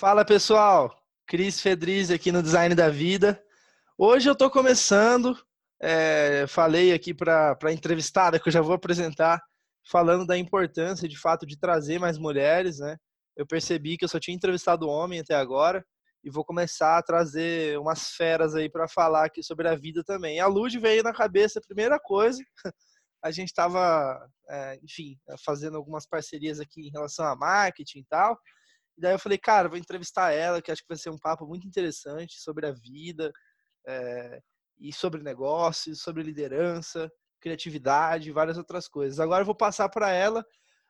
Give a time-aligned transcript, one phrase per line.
[0.00, 3.38] Fala pessoal, Cris Fedriz aqui no Design da Vida.
[3.98, 5.38] Hoje eu estou começando,
[5.78, 9.42] é, falei aqui para a entrevistada que eu já vou apresentar,
[9.86, 12.96] falando da importância de fato de trazer mais mulheres, né?
[13.36, 15.84] Eu percebi que eu só tinha entrevistado homem até agora
[16.24, 20.40] e vou começar a trazer umas feras aí para falar aqui sobre a vida também.
[20.40, 22.42] A Lud veio na cabeça a primeira coisa.
[23.22, 28.38] A gente estava, é, enfim, fazendo algumas parcerias aqui em relação a marketing e tal.
[29.00, 31.46] E daí eu falei, cara, vou entrevistar ela, que acho que vai ser um papo
[31.46, 33.32] muito interessante sobre a vida
[33.88, 34.38] é,
[34.78, 39.18] e sobre negócios, sobre liderança, criatividade e várias outras coisas.
[39.18, 40.44] Agora eu vou passar para ela.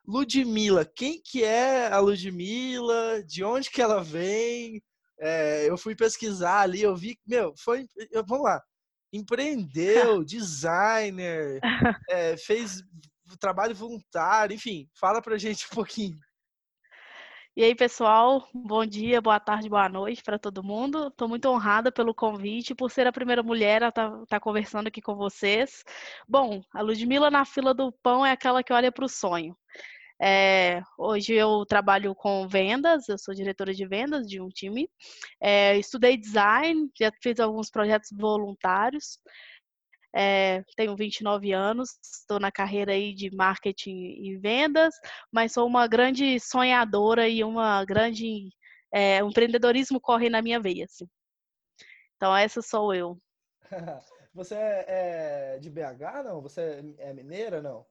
[0.05, 3.23] Ludmilla, quem que é a Ludmilla?
[3.23, 4.83] De onde que ela vem?
[5.21, 8.61] É, eu fui pesquisar ali, eu vi, meu, foi, eu, vamos lá,
[9.13, 11.61] empreendeu, designer,
[12.09, 12.83] é, fez
[13.39, 16.19] trabalho voluntário, enfim, fala pra gente um pouquinho.
[17.57, 21.09] E aí, pessoal, bom dia, boa tarde, boa noite para todo mundo.
[21.09, 24.87] Estou muito honrada pelo convite, por ser a primeira mulher a estar tá, tá conversando
[24.87, 25.83] aqui com vocês.
[26.29, 29.57] Bom, a Ludmilla na fila do pão é aquela que olha para o sonho.
[30.23, 34.89] É, hoje eu trabalho com vendas, eu sou diretora de vendas de um time.
[35.41, 39.19] É, estudei design, já fiz alguns projetos voluntários.
[40.15, 44.95] É, tenho 29 anos, estou na carreira aí de marketing e vendas,
[45.31, 48.51] mas sou uma grande sonhadora e uma grande
[48.93, 50.85] é, o empreendedorismo corre na minha veia.
[50.85, 51.09] Assim.
[52.17, 53.17] Então essa sou eu.
[54.35, 56.41] Você é, é de BH, não?
[56.41, 57.85] Você é mineira, não?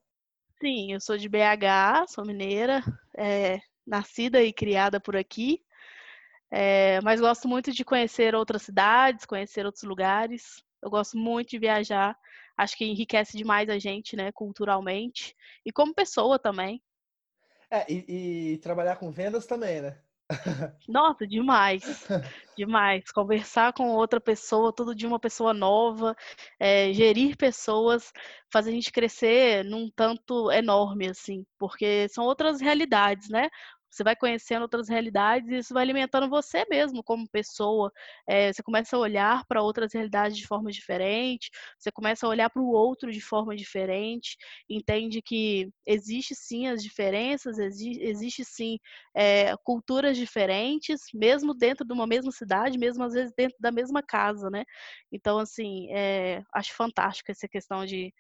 [0.62, 2.82] Sim, eu sou de BH, sou mineira,
[3.18, 5.62] é, nascida e criada por aqui,
[6.52, 10.64] é, mas gosto muito de conhecer outras cidades, conhecer outros lugares.
[10.82, 12.18] Eu gosto muito de viajar,
[12.58, 15.36] acho que enriquece demais a gente, né, culturalmente
[15.66, 16.82] e como pessoa também.
[17.72, 19.98] É, e, e trabalhar com vendas também, né?
[20.88, 22.08] Nossa, demais,
[22.58, 23.12] demais.
[23.12, 26.16] Conversar com outra pessoa, tudo de uma pessoa nova,
[26.60, 28.12] é, gerir pessoas,
[28.52, 33.50] faz a gente crescer num tanto enorme, assim, porque são outras realidades, né?
[33.90, 37.92] Você vai conhecendo outras realidades e isso vai alimentando você mesmo como pessoa.
[38.28, 42.50] É, você começa a olhar para outras realidades de forma diferente, você começa a olhar
[42.50, 44.38] para o outro de forma diferente,
[44.70, 48.78] entende que existe sim as diferenças, existe, existe sim
[49.16, 54.04] é, culturas diferentes, mesmo dentro de uma mesma cidade, mesmo às vezes dentro da mesma
[54.04, 54.64] casa, né?
[55.12, 58.14] Então, assim, é, acho fantástico essa questão de,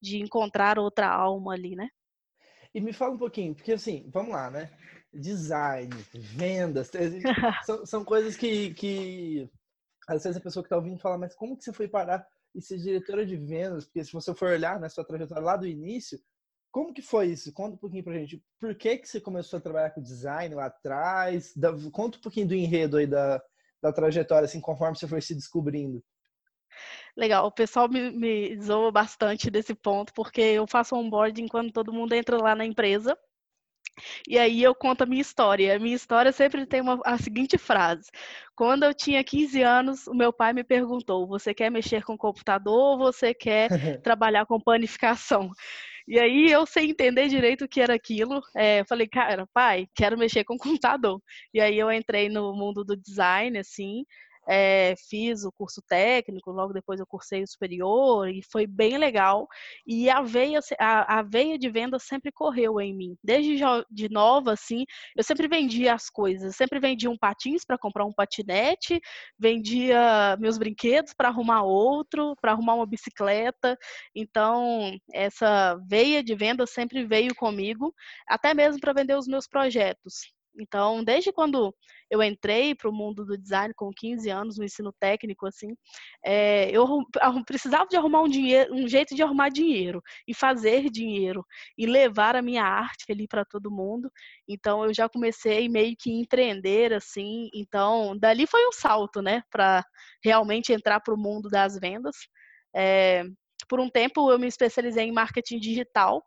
[0.00, 1.88] de encontrar outra alma ali, né?
[2.74, 4.70] E me fala um pouquinho, porque assim, vamos lá, né?
[5.12, 6.90] Design, vendas,
[7.64, 9.50] são, são coisas que, que
[10.08, 12.60] às vezes a pessoa que está ouvindo fala, mas como que você foi parar e
[12.60, 13.84] ser diretora de vendas?
[13.84, 16.18] Porque se você for olhar na né, sua trajetória lá do início,
[16.70, 17.52] como que foi isso?
[17.52, 18.42] Conta um pouquinho pra gente.
[18.58, 21.52] Por que que você começou a trabalhar com design lá atrás?
[21.54, 23.42] Da, conta um pouquinho do enredo aí da,
[23.82, 26.02] da trajetória, assim, conforme você foi se descobrindo.
[27.14, 31.92] Legal, o pessoal me, me zoa bastante desse ponto, porque eu faço onboarding quando todo
[31.92, 33.18] mundo entra lá na empresa.
[34.26, 35.76] E aí eu conto a minha história.
[35.76, 38.10] A minha história sempre tem uma, a seguinte frase:
[38.56, 42.74] Quando eu tinha 15 anos, o meu pai me perguntou: Você quer mexer com computador
[42.74, 43.68] ou você quer
[44.02, 45.50] trabalhar com panificação?
[46.06, 50.18] E aí eu sem entender direito o que era aquilo, é, falei, cara, pai, quero
[50.18, 51.22] mexer com computador.
[51.54, 54.04] E aí eu entrei no mundo do design, assim,
[54.48, 59.46] é, fiz o curso técnico, logo depois eu cursei o superior e foi bem legal.
[59.86, 63.16] E a veia, a, a veia de venda sempre correu em mim.
[63.22, 63.58] Desde
[63.90, 64.84] de nova, assim,
[65.16, 66.56] eu sempre vendia as coisas.
[66.56, 69.00] sempre vendia um patins para comprar um patinete,
[69.38, 73.76] vendia meus brinquedos para arrumar outro, para arrumar uma bicicleta.
[74.14, 77.94] Então, essa veia de venda sempre veio comigo,
[78.28, 80.32] até mesmo para vender os meus projetos.
[80.58, 81.74] Então, desde quando
[82.10, 85.74] eu entrei para o mundo do design com 15 anos, no ensino técnico, assim,
[86.24, 86.86] é, eu
[87.46, 91.44] precisava de arrumar um, dinheiro, um jeito de arrumar dinheiro e fazer dinheiro
[91.76, 94.10] e levar a minha arte ali para todo mundo.
[94.48, 97.48] Então, eu já comecei meio que empreender, assim.
[97.54, 99.84] Então, dali foi um salto, né, para
[100.22, 102.16] realmente entrar para o mundo das vendas.
[102.74, 103.24] É,
[103.68, 106.22] por um tempo, eu me especializei em marketing digital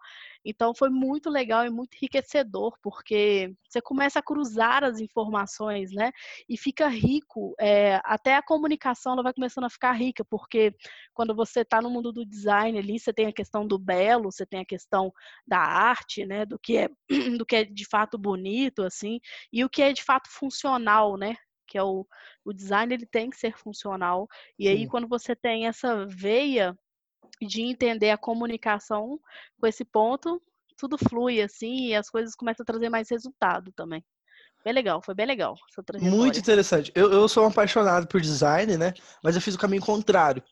[0.46, 6.12] então foi muito legal e muito enriquecedor, porque você começa a cruzar as informações, né?
[6.48, 10.74] E fica rico, é, até a comunicação ela vai começando a ficar rica, porque
[11.14, 14.46] quando você está no mundo do design ali, você tem a questão do belo, você
[14.46, 15.12] tem a questão
[15.48, 16.46] da arte, né?
[16.46, 16.90] Do que é,
[17.40, 19.20] do que é de fato bonito, assim,
[19.52, 21.36] e o que é de fato funcional, né?
[21.68, 22.06] que é o,
[22.44, 24.28] o design ele tem que ser funcional.
[24.58, 26.78] E aí, quando você tem essa veia
[27.42, 29.20] de entender a comunicação
[29.60, 30.42] com esse ponto,
[30.78, 34.04] tudo flui assim e as coisas começam a trazer mais resultado também.
[34.64, 35.56] bem legal, foi bem legal.
[36.00, 36.92] Muito interessante.
[36.96, 38.94] Eu, eu sou um apaixonado por design, né?
[39.24, 40.44] Mas eu fiz o caminho contrário.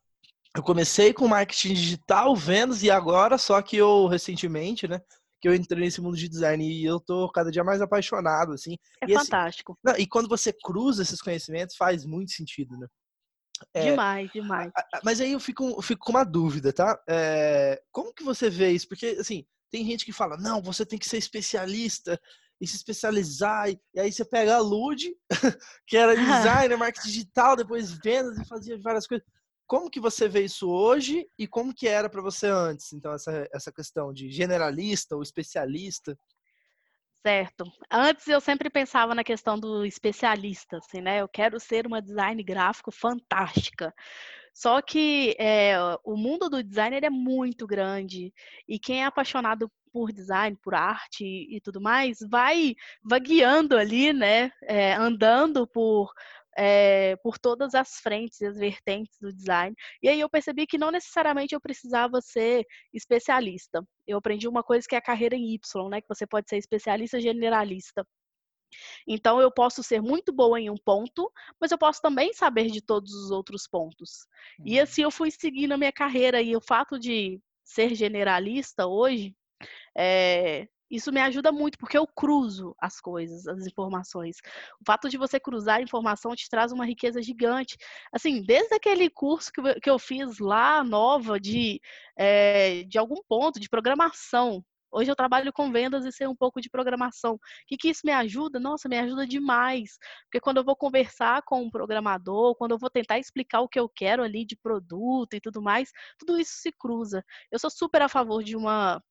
[0.56, 5.02] Eu comecei com marketing digital, vendas, e agora, só que eu recentemente, né?
[5.42, 8.78] Que eu entrei nesse mundo de design e eu tô cada dia mais apaixonado, assim.
[9.02, 9.72] É e, fantástico.
[9.72, 12.88] Assim, não, e quando você cruza esses conhecimentos, faz muito sentido, né?
[13.74, 14.72] É, demais, demais.
[15.04, 17.02] Mas aí eu fico, eu fico com uma dúvida, tá?
[17.08, 18.88] É, como que você vê isso?
[18.88, 22.20] Porque, assim, tem gente que fala, não, você tem que ser especialista
[22.62, 23.70] e se especializar.
[23.70, 25.16] E, e aí você pega a Lud,
[25.88, 26.16] que era
[26.68, 29.26] designer, marketing digital, depois vendas e fazia várias coisas.
[29.66, 32.94] Como que você vê isso hoje e como que era para você antes?
[32.94, 36.18] Então, essa, essa questão de generalista ou especialista.
[37.26, 37.64] Certo.
[37.90, 41.22] Antes eu sempre pensava na questão do especialista, assim, né?
[41.22, 43.94] Eu quero ser uma design gráfico fantástica.
[44.54, 48.34] Só que é, o mundo do designer é muito grande
[48.68, 54.12] e quem é apaixonado por design, por arte e, e tudo mais, vai vagueando ali,
[54.12, 54.52] né?
[54.64, 56.12] É, andando por
[56.58, 59.76] é, por todas as frentes e as vertentes do design.
[60.02, 63.84] E aí eu percebi que não necessariamente eu precisava ser especialista.
[64.08, 66.02] Eu aprendi uma coisa que é a carreira em Y, né?
[66.02, 68.06] Que você pode ser especialista generalista.
[69.08, 72.82] Então, eu posso ser muito boa em um ponto, mas eu posso também saber de
[72.82, 74.26] todos os outros pontos.
[74.60, 74.66] Uhum.
[74.68, 76.42] E assim eu fui seguindo a minha carreira.
[76.42, 79.36] E o fato de ser generalista hoje
[79.98, 84.38] é, isso me ajuda muito, porque eu cruzo as coisas, as informações.
[84.80, 87.78] O fato de você cruzar a informação te traz uma riqueza gigante.
[88.12, 89.52] Assim, desde aquele curso
[89.82, 91.82] que eu fiz lá, nova, de,
[92.18, 94.64] é, de algum ponto, de programação,
[94.96, 97.34] Hoje eu trabalho com vendas e sei um pouco de programação.
[97.34, 98.60] O que, que isso me ajuda?
[98.60, 99.98] Nossa, me ajuda demais.
[100.26, 103.80] Porque quando eu vou conversar com um programador, quando eu vou tentar explicar o que
[103.80, 107.26] eu quero ali de produto e tudo mais, tudo isso se cruza.
[107.52, 109.02] Eu sou super a favor de uma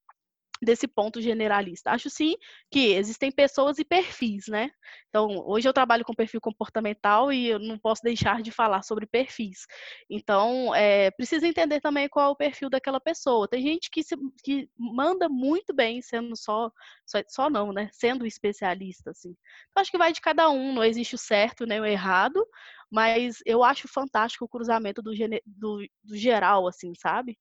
[0.63, 1.91] desse ponto generalista.
[1.91, 2.37] Acho sim
[2.71, 4.71] que existem pessoas e perfis, né?
[5.09, 9.05] Então, hoje eu trabalho com perfil comportamental e eu não posso deixar de falar sobre
[9.05, 9.67] perfis.
[10.09, 13.49] Então, é, precisa entender também qual é o perfil daquela pessoa.
[13.49, 14.15] Tem gente que, se,
[14.45, 16.71] que manda muito bem sendo só,
[17.05, 17.89] só, só não, né?
[17.93, 19.35] Sendo especialista, assim.
[19.71, 22.47] Então, acho que vai de cada um, não existe o certo nem o errado,
[22.89, 25.11] mas eu acho fantástico o cruzamento do,
[25.45, 27.37] do, do geral, assim, sabe?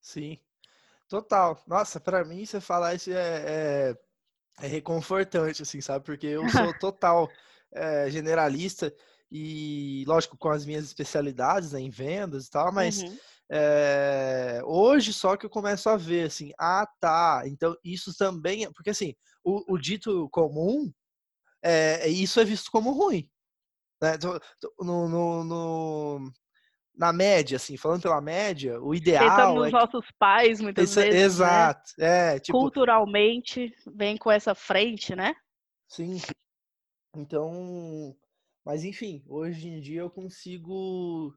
[0.00, 0.38] Sim,
[1.14, 1.62] Total.
[1.68, 3.96] Nossa, para mim, você falar isso é, é,
[4.60, 6.04] é, reconfortante, assim, sabe?
[6.04, 7.30] Porque eu sou total
[7.72, 8.92] é, generalista
[9.30, 13.16] e, lógico, com as minhas especialidades né, em vendas e tal, mas uhum.
[13.48, 18.72] é, hoje só que eu começo a ver, assim, ah, tá, então isso também, é,
[18.72, 19.14] porque assim,
[19.44, 20.92] o, o dito comum,
[21.62, 23.30] é, isso é visto como ruim.
[24.02, 24.18] Né?
[24.80, 26.32] No, no, no,
[26.96, 29.28] na média, assim, falando pela média, o ideal.
[29.28, 31.18] Pensando nos é nossos pais, muitas Pensa, vezes.
[31.18, 31.24] Né?
[31.24, 31.92] Exato.
[31.98, 32.36] Né?
[32.36, 32.58] É, tipo...
[32.58, 35.34] Culturalmente, vem com essa frente, né?
[35.88, 36.20] Sim.
[37.16, 38.16] Então.
[38.64, 41.34] Mas, enfim, hoje em dia eu consigo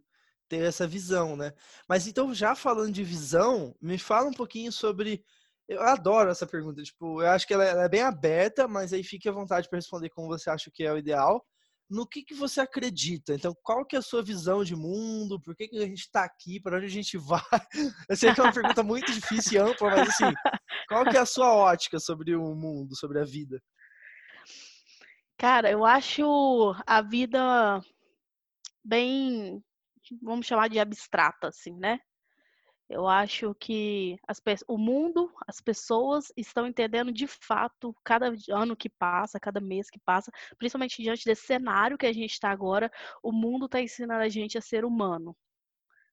[0.48, 1.54] ter essa visão, né?
[1.90, 5.24] Mas então, já falando de visão, me fala um pouquinho sobre.
[5.68, 9.04] Eu adoro essa pergunta, tipo, eu acho que ela é, é bem aberta, mas aí
[9.04, 11.46] fique à vontade para responder como você acha que é o ideal
[11.90, 13.34] no que, que você acredita.
[13.34, 15.40] Então, qual que é a sua visão de mundo?
[15.40, 16.60] Por que, que a gente está aqui?
[16.60, 17.42] Para onde a gente vai?
[18.10, 20.34] Eu sei que é uma pergunta muito difícil e ampla, mas assim,
[20.88, 23.62] qual que é a sua ótica sobre o mundo, sobre a vida?
[25.38, 27.80] Cara, eu acho a vida
[28.84, 29.64] bem,
[30.22, 32.00] vamos chamar de abstrata, assim, né?
[32.90, 38.90] Eu acho que as, o mundo, as pessoas estão entendendo de fato, cada ano que
[38.90, 42.90] passa, cada mês que passa, principalmente diante desse cenário que a gente está agora,
[43.22, 45.36] o mundo está ensinando a gente a ser humano,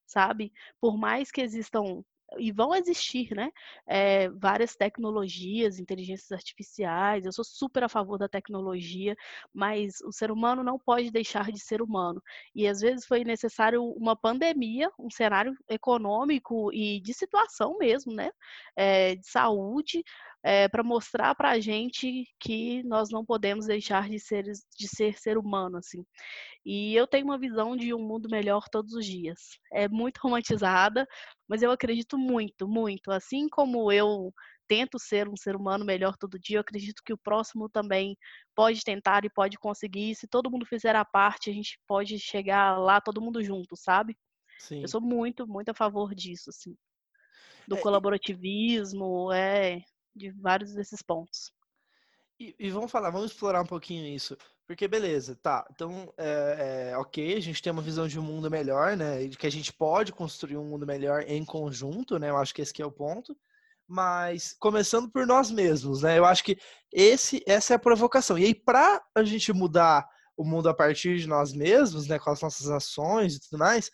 [0.04, 0.52] sabe?
[0.80, 2.04] Por mais que existam
[2.38, 3.50] e vão existir, né?
[3.86, 7.24] É, várias tecnologias, inteligências artificiais.
[7.24, 9.16] Eu sou super a favor da tecnologia,
[9.52, 12.22] mas o ser humano não pode deixar de ser humano.
[12.54, 18.30] E às vezes foi necessário uma pandemia, um cenário econômico e de situação mesmo, né?
[18.76, 20.02] É, de saúde,
[20.44, 25.18] é, para mostrar para a gente que nós não podemos deixar de ser, de ser
[25.18, 26.04] ser humano, assim.
[26.66, 29.38] E eu tenho uma visão de um mundo melhor todos os dias.
[29.72, 31.06] É muito romantizada,
[31.48, 33.10] mas eu acredito muito, muito.
[33.10, 34.30] Assim como eu
[34.68, 38.14] tento ser um ser humano melhor todo dia, eu acredito que o próximo também
[38.54, 40.14] pode tentar e pode conseguir.
[40.14, 44.14] Se todo mundo fizer a parte, a gente pode chegar lá todo mundo junto, sabe?
[44.58, 44.82] Sim.
[44.82, 46.76] Eu sou muito, muito a favor disso, assim.
[47.66, 49.82] Do é, colaborativismo, é,
[50.14, 51.52] de vários desses pontos.
[52.38, 54.36] E, e, vamos falar, vamos explorar um pouquinho isso.
[54.66, 55.66] Porque, beleza, tá.
[55.70, 59.26] Então, é, é, ok, a gente tem uma visão de um mundo melhor, né?
[59.26, 62.30] De que a gente pode construir um mundo melhor em conjunto, né?
[62.30, 63.36] Eu acho que esse é o ponto.
[63.86, 66.18] mas começando por nós mesmos, né?
[66.18, 66.58] Eu acho que
[66.92, 68.38] esse, essa é a provocação.
[68.38, 72.30] E aí, para a gente mudar o mundo a partir de nós mesmos, né, com
[72.30, 73.90] as nossas ações e tudo mais,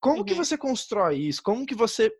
[0.00, 0.24] como uhum.
[0.24, 1.42] que você constrói isso?
[1.42, 2.12] Como que você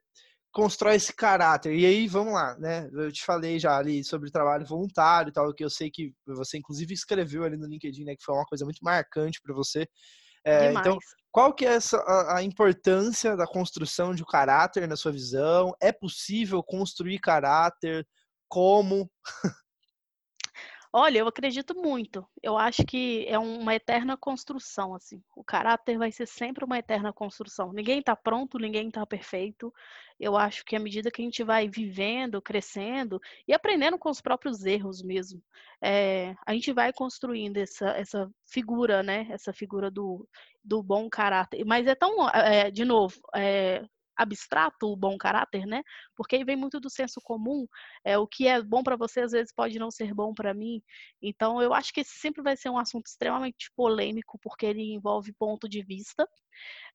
[0.57, 1.77] constrói esse caráter?
[1.77, 2.89] E aí, vamos lá, né?
[2.91, 6.57] Eu te falei já ali sobre trabalho voluntário e tal, que eu sei que você
[6.57, 9.87] inclusive escreveu ali no LinkedIn, né, que foi uma coisa muito marcante para você.
[10.43, 10.97] É, então,
[11.31, 15.75] qual que é essa, a, a, importância da construção de um caráter na sua visão?
[15.79, 18.07] É possível construir caráter?
[18.49, 19.11] Como?
[20.93, 22.27] Olha, eu acredito muito.
[22.43, 25.23] Eu acho que é uma eterna construção, assim.
[25.35, 27.73] O caráter vai ser sempre uma eterna construção.
[27.73, 29.73] Ninguém está pronto, ninguém está perfeito.
[30.19, 34.21] Eu acho que à medida que a gente vai vivendo, crescendo e aprendendo com os
[34.21, 35.43] próprios erros mesmo,
[35.83, 39.27] é, a gente vai construindo essa, essa figura, né?
[39.31, 40.27] Essa figura do,
[40.65, 41.65] do bom caráter.
[41.67, 43.85] Mas é tão, é, de novo, é,
[44.17, 45.83] abstrato o bom caráter, né?
[46.15, 47.67] Porque aí vem muito do senso comum.
[48.05, 50.83] É, o que é bom para você às vezes pode não ser bom para mim.
[51.23, 55.33] Então eu acho que esse sempre vai ser um assunto extremamente polêmico porque ele envolve
[55.33, 56.27] ponto de vista.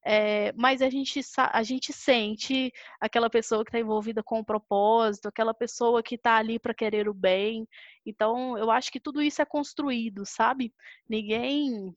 [0.04, 5.28] É, mas a gente, a gente sente aquela pessoa que está envolvida com o propósito,
[5.28, 7.68] aquela pessoa que está ali para querer o bem.
[8.06, 10.74] Então, eu acho que tudo isso é construído, sabe?
[11.08, 11.96] Ninguém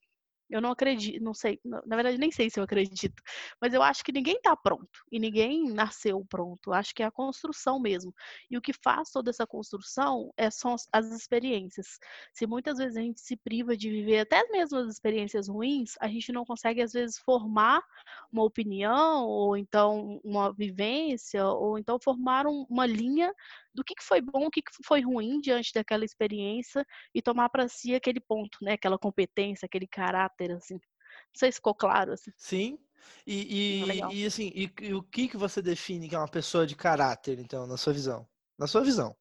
[0.54, 3.20] eu não acredito, não sei, na verdade nem sei se eu acredito,
[3.60, 6.70] mas eu acho que ninguém está pronto e ninguém nasceu pronto.
[6.70, 8.14] Eu acho que é a construção mesmo.
[8.48, 11.98] E o que faz toda essa construção é, são as experiências.
[12.32, 16.06] Se muitas vezes a gente se priva de viver até mesmo as experiências ruins, a
[16.06, 17.82] gente não consegue às vezes formar
[18.30, 23.34] uma opinião ou então uma vivência ou então formar um, uma linha
[23.74, 27.48] do que, que foi bom, o que, que foi ruim diante daquela experiência e tomar
[27.48, 28.72] para si aquele ponto, né?
[28.74, 30.74] Aquela competência, aquele caráter, assim.
[30.74, 32.12] Não sei se ficou claro.
[32.12, 32.32] Assim.
[32.36, 32.78] Sim.
[33.26, 36.66] E, e, e assim, e, e, o que, que você define que é uma pessoa
[36.66, 38.26] de caráter, então, na sua visão?
[38.58, 39.14] Na sua visão.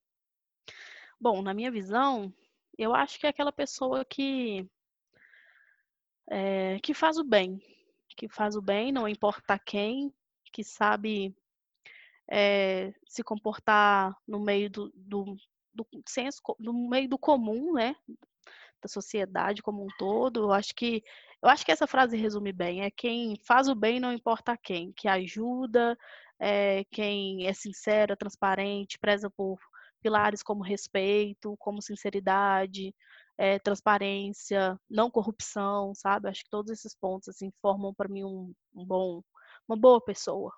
[1.20, 2.34] Bom, na minha visão,
[2.78, 4.70] eu acho que é aquela pessoa que
[6.30, 7.62] é, que faz o bem,
[8.16, 10.14] que faz o bem, não importa quem,
[10.52, 11.36] que sabe
[12.30, 15.36] é, se comportar no meio do, do,
[15.74, 17.96] do senso, no meio do comum, né?
[18.84, 20.44] Da sociedade como um todo.
[20.44, 21.02] Eu acho que
[21.42, 22.84] eu acho que essa frase resume bem.
[22.84, 25.98] É quem faz o bem, não importa quem, que ajuda,
[26.40, 29.60] é, quem é sincero, transparente, preza por
[30.02, 32.94] pilares como respeito, como sinceridade,
[33.38, 36.30] é, transparência, não corrupção, sabe?
[36.30, 39.24] Acho que todos esses pontos assim formam para mim um, um bom,
[39.68, 40.52] uma boa pessoa.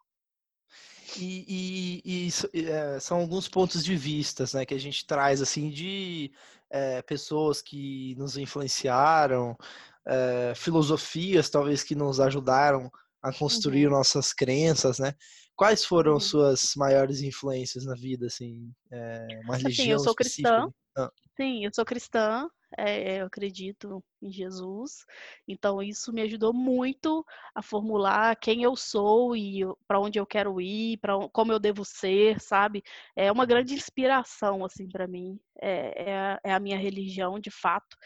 [1.18, 5.70] E, e, e é, são alguns pontos de vistas né, que a gente traz assim
[5.70, 6.32] de
[6.70, 9.58] é, pessoas que nos influenciaram,
[10.06, 12.92] é, filosofias talvez que nos ajudaram
[13.22, 13.94] a construir uhum.
[13.94, 15.16] nossas crenças, né?
[15.56, 16.20] Quais foram uhum.
[16.20, 18.72] suas maiores influências na vida, assim?
[18.92, 20.50] É, uma religião assim, eu sou específica?
[20.50, 20.74] cristã.
[20.98, 21.12] Ah.
[21.38, 25.06] Sim, eu sou cristã é, eu acredito em Jesus.
[25.48, 30.60] Então, isso me ajudou muito a formular quem eu sou e para onde eu quero
[30.60, 32.84] ir, para como eu devo ser, sabe?
[33.16, 35.40] É uma grande inspiração, assim, para mim.
[35.62, 37.98] É, é, é, a minha religião, de fato.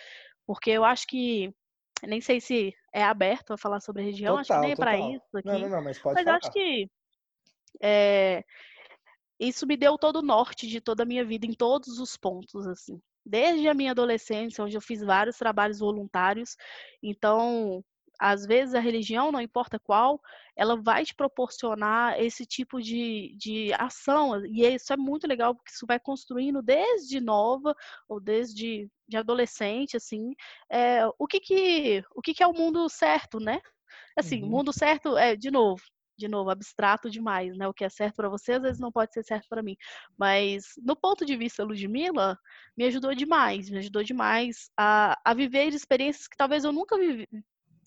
[0.45, 1.53] Porque eu acho que.
[2.07, 4.97] Nem sei se é aberto a falar sobre religião, total, acho que nem é para
[4.97, 5.49] isso aqui.
[5.49, 6.37] Não, não, não, mas pode mas falar.
[6.37, 6.89] acho que.
[7.81, 8.43] É,
[9.39, 12.67] isso me deu todo o norte de toda a minha vida em todos os pontos,
[12.67, 16.55] assim desde a minha adolescência, onde eu fiz vários trabalhos voluntários.
[17.03, 17.83] Então,
[18.19, 20.19] às vezes a religião, não importa qual,
[20.55, 24.45] ela vai te proporcionar esse tipo de, de ação.
[24.45, 27.73] E isso é muito legal, porque isso vai construindo desde nova
[28.09, 30.35] ou desde de adolescente, assim,
[30.69, 33.59] é, o, que, que, o que, que é o mundo certo, né?
[34.15, 34.49] Assim, uhum.
[34.49, 35.81] mundo certo é, de novo,
[36.19, 37.67] de novo, abstrato demais, né?
[37.67, 39.75] O que é certo para você às vezes não pode ser certo para mim.
[40.17, 42.38] Mas no ponto de vista Ludmilla,
[42.77, 47.27] me ajudou demais, me ajudou demais a, a viver experiências que talvez eu nunca vivi,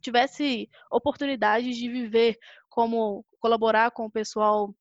[0.01, 4.75] tivesse oportunidade de viver, como colaborar com o pessoal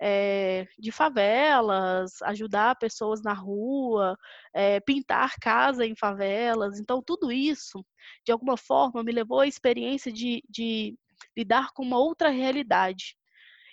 [0.00, 4.16] é, de favelas, ajudar pessoas na rua,
[4.54, 6.78] é, pintar casa em favelas.
[6.78, 7.84] Então, tudo isso,
[8.24, 10.96] de alguma forma, me levou à experiência de, de
[11.36, 13.16] lidar com uma outra realidade.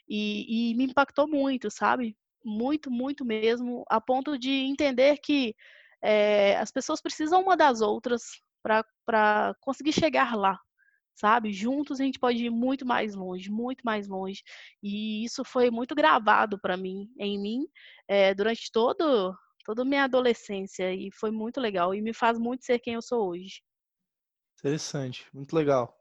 [0.08, 2.16] E, e me impactou muito, sabe?
[2.44, 5.56] Muito, muito mesmo, a ponto de entender que
[6.04, 8.24] é, as pessoas precisam uma das outras
[8.62, 10.60] para conseguir chegar lá,
[11.16, 11.52] sabe?
[11.52, 14.44] Juntos a gente pode ir muito mais longe, muito mais longe.
[14.82, 17.66] E isso foi muito gravado para mim, em mim,
[18.08, 19.36] é, durante todo
[19.66, 23.02] toda a minha adolescência e foi muito legal e me faz muito ser quem eu
[23.02, 23.64] sou hoje.
[24.60, 25.98] Interessante, muito legal.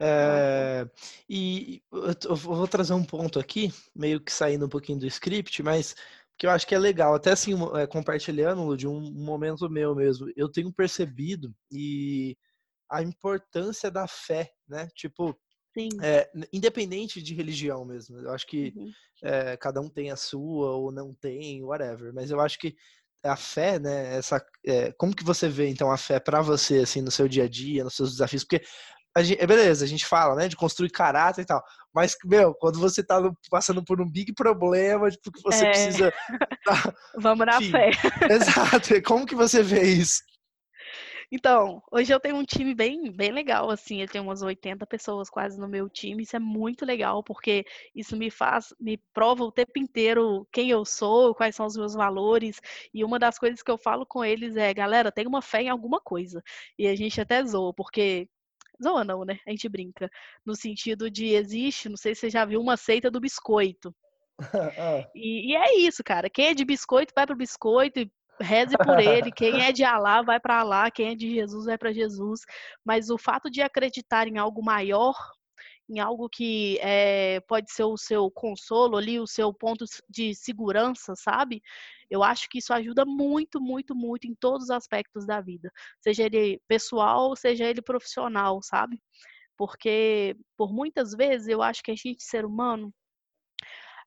[0.00, 0.88] É,
[1.28, 1.82] e
[2.24, 5.94] eu vou trazer um ponto aqui, meio que saindo um pouquinho do script, mas
[6.38, 10.30] que eu acho que é legal, até assim, é, compartilhando de um momento meu mesmo,
[10.36, 12.36] eu tenho percebido e
[12.90, 14.88] a importância da fé, né?
[14.94, 15.36] Tipo,
[16.02, 18.18] é, independente de religião mesmo.
[18.18, 18.90] Eu acho que uhum.
[19.22, 22.12] é, cada um tem a sua ou não tem, whatever.
[22.12, 22.74] Mas eu acho que
[23.22, 24.16] a fé, né?
[24.16, 27.44] Essa, é, como que você vê então a fé para você assim no seu dia
[27.44, 28.44] a dia, nos seus desafios?
[28.44, 28.64] Porque
[29.18, 31.62] a gente, beleza, a gente fala, né, de construir caráter e tal.
[31.92, 33.20] Mas meu, quando você tá
[33.50, 36.12] passando por um big problema, tipo, que você precisa,
[36.64, 37.90] tá, vamos na enfim, fé.
[38.30, 39.02] Exato.
[39.02, 40.22] Como que você vê isso?
[41.30, 45.28] Então, hoje eu tenho um time bem, bem legal, assim, eu tenho umas 80 pessoas
[45.28, 49.52] quase no meu time, isso é muito legal, porque isso me faz, me prova o
[49.52, 52.58] tempo inteiro quem eu sou, quais são os meus valores,
[52.94, 55.68] e uma das coisas que eu falo com eles é, galera, tem uma fé em
[55.68, 56.42] alguma coisa,
[56.78, 58.26] e a gente até zoa, porque
[58.82, 59.38] zoa não, né?
[59.46, 60.10] A gente brinca.
[60.44, 63.94] No sentido de existe, não sei se você já viu, uma seita do biscoito.
[64.38, 64.38] Ah.
[65.14, 66.30] e, e, é isso, cara.
[66.30, 69.32] Quem é de biscoito vai pro biscoito e reze por ele.
[69.32, 72.42] Quem é de Alá vai para Alá, quem é de Jesus vai para Jesus.
[72.84, 75.14] Mas o fato de acreditar em algo maior,
[75.88, 81.14] em algo que é, pode ser o seu consolo ali, o seu ponto de segurança,
[81.16, 81.62] sabe?
[82.10, 86.24] Eu acho que isso ajuda muito, muito, muito em todos os aspectos da vida, seja
[86.24, 89.00] ele pessoal, seja ele profissional, sabe?
[89.56, 92.92] Porque por muitas vezes eu acho que a gente, ser humano,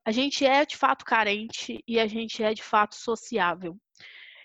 [0.06, 3.78] a gente é de fato carente e a gente é de fato sociável.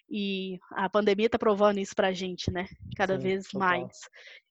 [0.08, 2.68] E a pandemia está provando isso para a gente, né?
[2.96, 3.58] Cada Sim, vez total.
[3.58, 3.98] mais.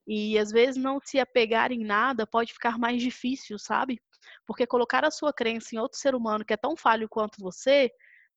[0.07, 3.99] E às vezes não se apegar em nada pode ficar mais difícil, sabe?
[4.45, 7.91] Porque colocar a sua crença em outro ser humano que é tão falho quanto você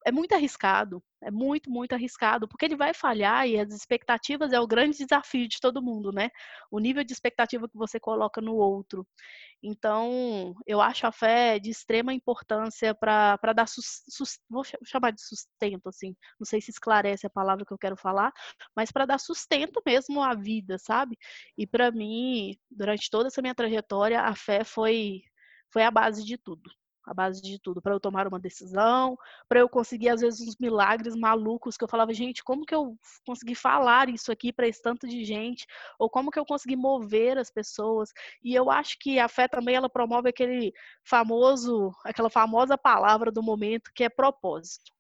[0.07, 4.61] é muito arriscado, é muito, muito arriscado, porque ele vai falhar e as expectativas é
[4.61, 6.31] o grande desafio de todo mundo, né?
[6.71, 9.07] O nível de expectativa que você coloca no outro.
[9.63, 14.03] Então, eu acho a fé de extrema importância para dar, sus,
[14.49, 18.33] vou chamar de sustento, assim, não sei se esclarece a palavra que eu quero falar,
[18.77, 21.19] mas para dar sustento mesmo à vida, sabe?
[21.57, 25.23] E para mim, durante toda essa minha trajetória, a fé foi,
[25.73, 26.71] foi a base de tudo
[27.09, 29.19] a base de tudo, para eu tomar uma decisão,
[29.49, 32.97] para eu conseguir às vezes uns milagres malucos que eu falava, gente, como que eu
[33.27, 35.67] consegui falar isso aqui para esse tanto de gente,
[35.99, 38.13] ou como que eu consegui mover as pessoas?
[38.45, 43.43] E eu acho que a fé também ela promove aquele famoso, aquela famosa palavra do
[43.43, 44.93] momento que é propósito.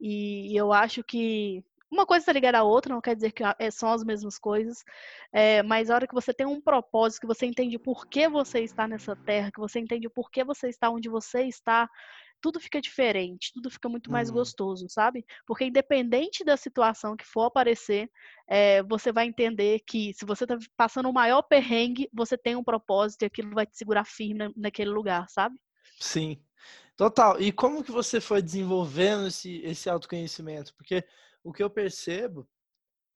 [0.00, 3.70] E eu acho que uma coisa está ligada à outra, não quer dizer que é,
[3.70, 4.84] são as mesmas coisas,
[5.32, 8.60] é, mas a hora que você tem um propósito, que você entende por que você
[8.60, 11.88] está nessa terra, que você entende por que você está onde você está,
[12.40, 14.36] tudo fica diferente, tudo fica muito mais uhum.
[14.36, 15.24] gostoso, sabe?
[15.46, 18.10] Porque independente da situação que for aparecer,
[18.46, 22.64] é, você vai entender que se você está passando o maior perrengue, você tem um
[22.64, 25.56] propósito e aquilo vai te segurar firme naquele lugar, sabe?
[25.98, 26.40] Sim,
[26.96, 27.40] total.
[27.40, 30.74] E como que você foi desenvolvendo esse, esse autoconhecimento?
[30.74, 31.04] Porque
[31.42, 32.48] o que eu percebo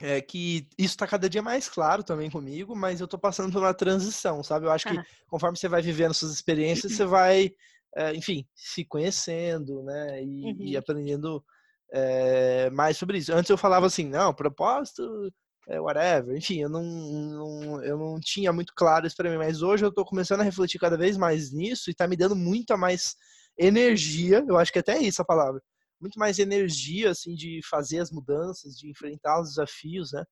[0.00, 3.62] é que isso está cada dia mais claro também comigo, mas eu estou passando por
[3.62, 4.66] uma transição, sabe?
[4.66, 4.96] Eu acho que
[5.28, 7.52] conforme você vai vivendo suas experiências, você vai,
[7.96, 10.22] é, enfim, se conhecendo, né?
[10.24, 10.56] E, uhum.
[10.58, 11.44] e aprendendo
[11.92, 13.32] é, mais sobre isso.
[13.32, 15.32] Antes eu falava assim, não, propósito,
[15.68, 16.36] é, whatever.
[16.36, 19.90] Enfim, eu não, não, eu não tinha muito claro isso para mim, mas hoje eu
[19.90, 23.14] estou começando a refletir cada vez mais nisso e está me dando muita mais
[23.56, 25.62] energia, eu acho que até é isso a palavra,
[26.02, 30.24] muito mais energia, assim, de fazer as mudanças, de enfrentar os desafios, né?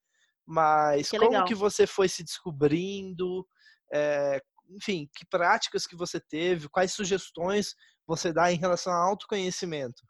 [0.45, 1.47] Mas que como legal.
[1.47, 3.47] que você foi se descobrindo?
[3.93, 6.69] É, enfim, que práticas que você teve?
[6.69, 10.03] Quais sugestões você dá em relação ao autoconhecimento?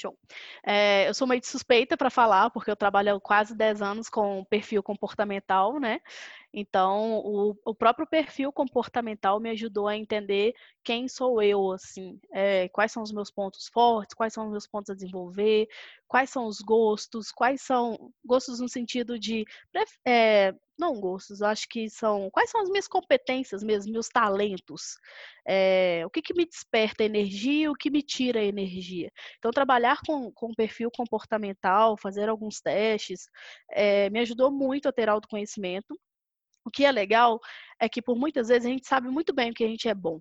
[0.00, 0.18] Show.
[0.66, 4.82] É, eu sou meio suspeita para falar, porque eu trabalho quase 10 anos com perfil
[4.82, 6.00] comportamental, né?
[6.52, 12.68] Então, o, o, próprio perfil comportamental me ajudou a entender quem sou eu, assim, é,
[12.70, 15.68] quais são os meus pontos fortes, quais são os meus pontos a desenvolver,
[16.08, 19.44] quais são os gostos, quais são gostos no sentido de
[20.04, 24.96] é, não gostos, acho que são quais são as minhas competências mesmo, meus talentos,
[25.46, 29.12] é, o que, que me desperta energia, o que me tira energia.
[29.38, 33.28] Então, trabalhar com, com perfil comportamental, fazer alguns testes,
[33.70, 35.96] é, me ajudou muito a ter autoconhecimento
[36.70, 37.40] o que é legal
[37.78, 39.94] é que por muitas vezes a gente sabe muito bem o que a gente é
[39.94, 40.20] bom.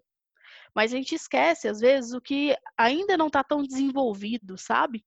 [0.75, 5.03] Mas a gente esquece, às vezes, o que ainda não está tão desenvolvido, sabe?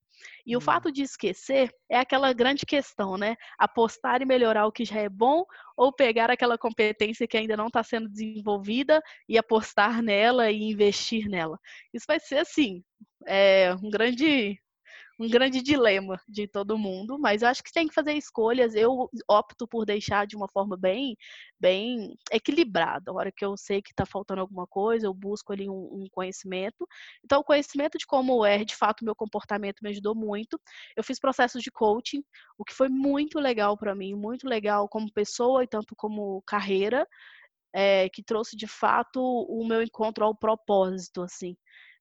[0.46, 0.58] E hum.
[0.58, 3.36] o fato de esquecer é aquela grande questão, né?
[3.58, 5.44] Apostar e melhorar o que já é bom
[5.76, 11.28] ou pegar aquela competência que ainda não está sendo desenvolvida e apostar nela e investir
[11.28, 11.58] nela.
[11.92, 12.82] Isso vai ser, assim,
[13.26, 14.60] é, um grande
[15.22, 18.74] um grande dilema de todo mundo, mas eu acho que tem que fazer escolhas.
[18.74, 21.16] Eu opto por deixar de uma forma bem,
[21.60, 23.10] bem equilibrada.
[23.10, 26.06] A hora que eu sei que está faltando alguma coisa, eu busco ali um, um,
[26.10, 26.88] conhecimento.
[27.24, 30.60] Então, o conhecimento de como é, de fato, meu comportamento me ajudou muito.
[30.96, 32.24] Eu fiz processos de coaching,
[32.58, 37.06] o que foi muito legal para mim, muito legal como pessoa e tanto como carreira.
[37.74, 41.56] É, que trouxe de fato o meu encontro ao propósito, assim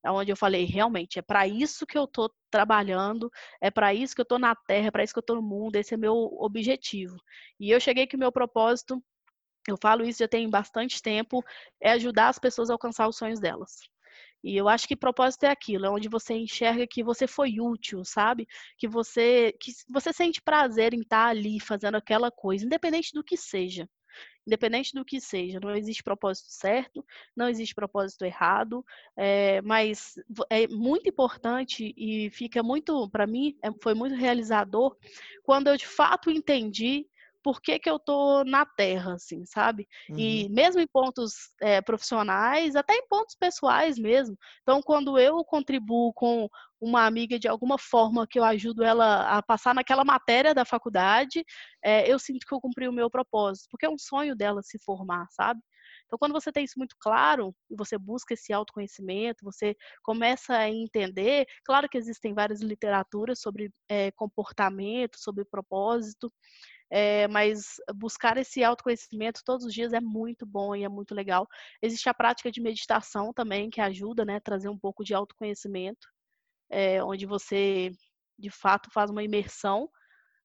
[0.06, 3.30] onde eu falei, realmente, é para isso que eu estou trabalhando,
[3.62, 5.42] é para isso que eu estou na Terra, é para isso que eu estou no
[5.42, 7.18] mundo, esse é meu objetivo.
[7.60, 9.04] E eu cheguei que o meu propósito,
[9.68, 11.44] eu falo isso já tem bastante tempo,
[11.82, 13.78] é ajudar as pessoas a alcançar os sonhos delas.
[14.44, 18.04] E eu acho que propósito é aquilo, é onde você enxerga que você foi útil,
[18.04, 18.48] sabe?
[18.78, 23.38] Que você que você sente prazer em estar ali fazendo aquela coisa, independente do que
[23.38, 23.88] seja
[24.46, 25.60] independente do que seja.
[25.60, 30.16] Não existe propósito certo, não existe propósito errado, é, mas
[30.50, 34.96] é muito importante e fica muito, para mim, é, foi muito realizador
[35.44, 37.08] quando eu de fato entendi
[37.44, 39.88] por que, que eu tô na terra, assim, sabe?
[40.10, 40.20] Uhum.
[40.20, 44.38] E mesmo em pontos é, profissionais, até em pontos pessoais mesmo.
[44.62, 46.48] Então, quando eu contribuo com
[46.82, 51.46] uma amiga de alguma forma que eu ajudo ela a passar naquela matéria da faculdade,
[51.84, 54.80] é, eu sinto que eu cumpri o meu propósito, porque é um sonho dela se
[54.84, 55.62] formar, sabe?
[56.06, 60.70] Então, quando você tem isso muito claro e você busca esse autoconhecimento, você começa a
[60.70, 61.46] entender.
[61.64, 66.32] Claro que existem várias literaturas sobre é, comportamento, sobre propósito,
[66.92, 71.48] é, mas buscar esse autoconhecimento todos os dias é muito bom e é muito legal.
[71.82, 76.08] Existe a prática de meditação também, que ajuda, né, a trazer um pouco de autoconhecimento,
[76.72, 77.92] é, onde você,
[78.40, 79.90] de fato, faz uma imersão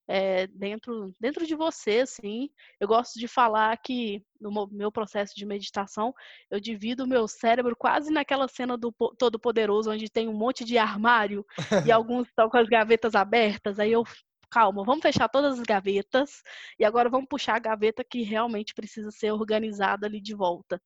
[0.09, 2.51] é, dentro, dentro de você, assim.
[2.81, 6.13] Eu gosto de falar que no meu processo de meditação,
[6.51, 10.79] eu divido o meu cérebro quase naquela cena do Todo-Poderoso, onde tem um monte de
[10.79, 11.45] armário
[11.85, 13.79] e alguns estão com as gavetas abertas.
[13.79, 14.05] Aí eu
[14.49, 16.43] calma, vamos fechar todas as gavetas
[16.79, 20.81] e agora vamos puxar a gaveta que realmente precisa ser organizada ali de volta.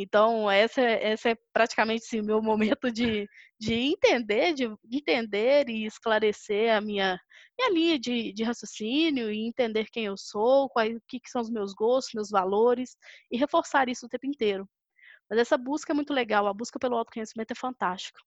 [0.00, 5.84] Então, essa, é, essa é praticamente o meu momento de, de entender, de entender e
[5.86, 7.20] esclarecer a minha,
[7.58, 11.42] minha linha de, de raciocínio e entender quem eu sou, quais, o que, que são
[11.42, 12.96] os meus gostos, meus valores
[13.28, 14.68] e reforçar isso o tempo inteiro.
[15.28, 18.20] Mas essa busca é muito legal, a busca pelo autoconhecimento é fantástica.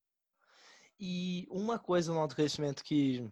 [1.00, 3.26] E uma coisa no autoconhecimento que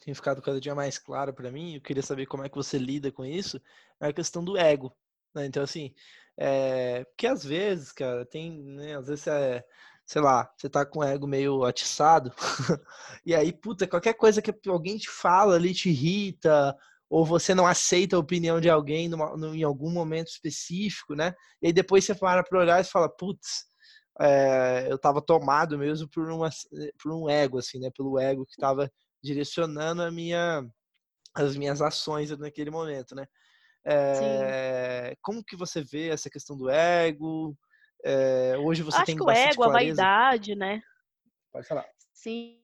[0.00, 2.76] tem ficado cada dia mais claro para mim, eu queria saber como é que você
[2.76, 3.58] lida com isso,
[3.98, 4.94] é a questão do ego.
[5.34, 5.46] Né?
[5.46, 5.94] Então, assim,
[6.36, 7.04] é...
[7.04, 9.64] porque às vezes, cara, tem, né, às vezes é,
[10.06, 12.32] sei lá, você tá com o ego meio atiçado,
[13.24, 16.76] e aí, puta, qualquer coisa que alguém te fala ali te irrita,
[17.08, 21.34] ou você não aceita a opinião de alguém numa, em algum momento específico, né?
[21.62, 23.66] E aí depois você para pra olhar e fala, putz,
[24.20, 26.50] é, eu tava tomado mesmo por, uma,
[27.02, 27.90] por um ego, assim, né?
[27.96, 28.90] Pelo ego que tava
[29.22, 30.64] direcionando a minha,
[31.34, 33.26] as minhas ações naquele momento, né?
[33.86, 37.56] É, como que você vê essa questão do ego?
[38.04, 39.68] É, hoje você Acho tem que o ego, clareza.
[39.68, 40.82] a vaidade, né?
[41.52, 41.86] Pode falar.
[42.12, 42.60] Sim,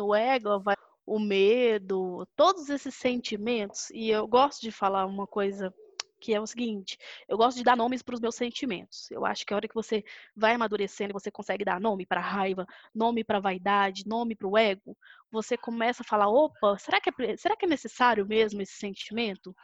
[0.00, 0.62] o ego,
[1.06, 3.90] o medo, todos esses sentimentos.
[3.90, 5.72] E eu gosto de falar uma coisa
[6.20, 6.98] que é o seguinte:
[7.28, 9.10] eu gosto de dar nomes para os meus sentimentos.
[9.10, 12.66] Eu acho que a hora que você vai amadurecendo, você consegue dar nome para raiva,
[12.94, 14.96] nome para vaidade, nome para o ego,
[15.30, 19.54] você começa a falar: opa, será que, é, será que é necessário mesmo esse sentimento?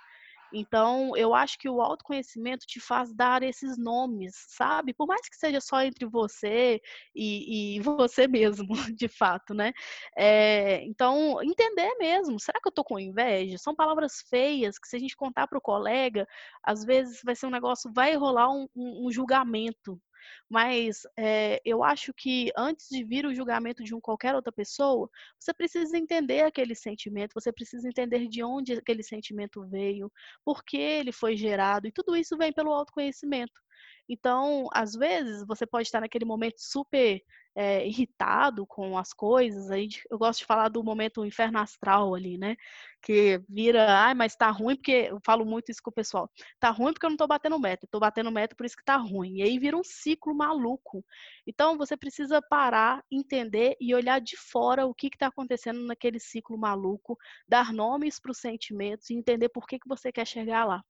[0.52, 4.92] Então, eu acho que o autoconhecimento te faz dar esses nomes, sabe?
[4.92, 6.80] Por mais que seja só entre você
[7.14, 9.72] e, e você mesmo, de fato, né?
[10.16, 12.38] É, então, entender mesmo.
[12.40, 13.56] Será que eu tô com inveja?
[13.58, 16.26] São palavras feias que, se a gente contar para o colega,
[16.62, 20.00] às vezes vai ser um negócio, vai rolar um, um, um julgamento,
[20.48, 25.08] mas é, eu acho que antes de vir o julgamento de um qualquer outra pessoa,
[25.38, 30.10] você precisa entender aquele sentimento, você precisa entender de onde aquele sentimento veio,
[30.44, 33.61] por que ele foi gerado, e tudo isso vem pelo autoconhecimento.
[34.08, 37.20] Então, às vezes, você pode estar naquele momento super
[37.54, 39.70] é, irritado com as coisas.
[39.70, 42.56] Aí eu gosto de falar do momento inferno astral ali, né?
[43.02, 46.30] Que vira, ai, mas tá ruim porque eu falo muito isso com o pessoal.
[46.60, 48.96] Tá ruim porque eu não tô batendo meta, tô batendo meta por isso que tá
[48.96, 49.38] ruim.
[49.38, 51.04] E aí vira um ciclo maluco.
[51.46, 56.18] Então você precisa parar, entender e olhar de fora o que que tá acontecendo naquele
[56.20, 57.18] ciclo maluco,
[57.48, 60.82] dar nomes para os sentimentos e entender por que que você quer chegar lá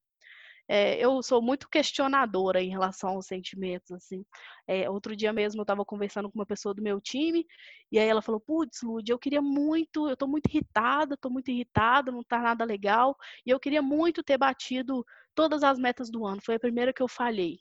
[0.74, 4.24] é, eu sou muito questionadora em relação aos sentimentos, assim.
[4.66, 7.46] É, outro dia mesmo eu estava conversando com uma pessoa do meu time,
[7.90, 11.50] e aí ela falou, putz, Lud, eu queria muito, eu estou muito irritada, estou muito
[11.50, 15.04] irritada, não está nada legal, e eu queria muito ter batido
[15.34, 17.58] todas as metas do ano, foi a primeira que eu falhei.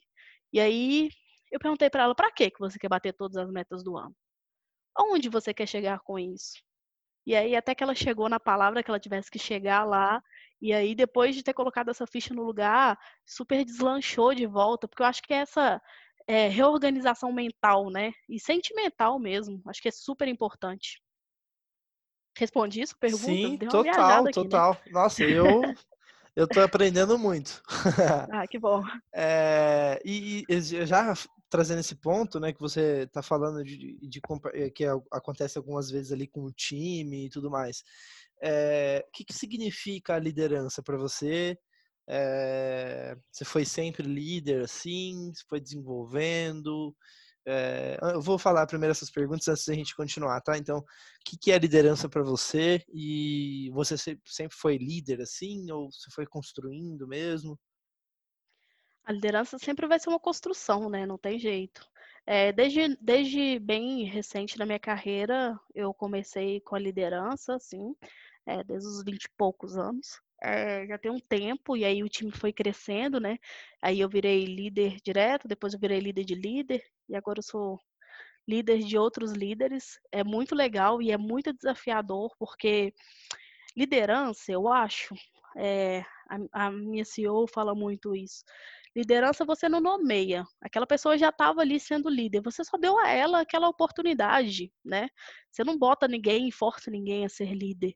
[0.50, 1.10] E aí
[1.52, 4.16] eu perguntei para ela, para que você quer bater todas as metas do ano?
[4.96, 6.62] Aonde você quer chegar com isso?
[7.26, 10.22] E aí, até que ela chegou na palavra que ela tivesse que chegar lá.
[10.62, 12.96] E aí, depois de ter colocado essa ficha no lugar,
[13.26, 15.82] super deslanchou de volta, porque eu acho que é essa
[16.24, 18.12] é, reorganização mental, né?
[18.28, 19.60] E sentimental mesmo.
[19.66, 21.02] Acho que é super importante.
[22.38, 22.96] Respondi isso?
[22.96, 23.24] Pergunta?
[23.24, 24.30] Sim, total, aqui, né?
[24.30, 24.74] total.
[24.86, 24.92] Né?
[24.92, 25.62] Nossa, eu
[26.36, 27.60] eu tô aprendendo muito.
[28.30, 28.82] ah, que bom.
[29.12, 31.12] É, e, e, já
[31.50, 34.20] trazendo esse ponto, né, que você está falando de, de, de,
[34.54, 37.84] eh, que acontece algumas vezes ali com o time e tudo mais.
[38.42, 41.56] É, o que, que significa a liderança para você?
[42.08, 45.32] É, você foi sempre líder assim?
[45.32, 46.94] Você foi desenvolvendo?
[47.46, 50.56] É, eu vou falar primeiro essas perguntas antes da gente continuar, tá?
[50.56, 50.84] Então, o
[51.24, 52.84] que, que é liderança para você?
[52.92, 55.70] E você sempre foi líder assim?
[55.70, 57.58] Ou você foi construindo mesmo?
[59.04, 61.04] A liderança sempre vai ser uma construção, né?
[61.04, 61.84] Não tem jeito.
[62.24, 67.96] É, desde, desde bem recente na minha carreira, eu comecei com a liderança, assim,
[68.46, 70.20] é, desde os 20 e poucos anos.
[70.42, 73.38] É, já tem um tempo, e aí o time foi crescendo, né?
[73.80, 77.78] Aí eu virei líder direto, depois eu virei líder de líder, e agora eu sou
[78.46, 79.98] líder de outros líderes.
[80.10, 82.92] É muito legal e é muito desafiador, porque
[83.76, 85.14] liderança, eu acho,
[85.56, 88.44] é, a, a minha CEO fala muito isso.
[88.94, 90.44] Liderança você não nomeia.
[90.60, 92.42] Aquela pessoa já estava ali sendo líder.
[92.42, 95.08] Você só deu a ela aquela oportunidade, né?
[95.50, 97.94] Você não bota ninguém força ninguém a ser líder.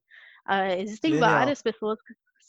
[0.48, 1.98] Uh, existem várias pessoas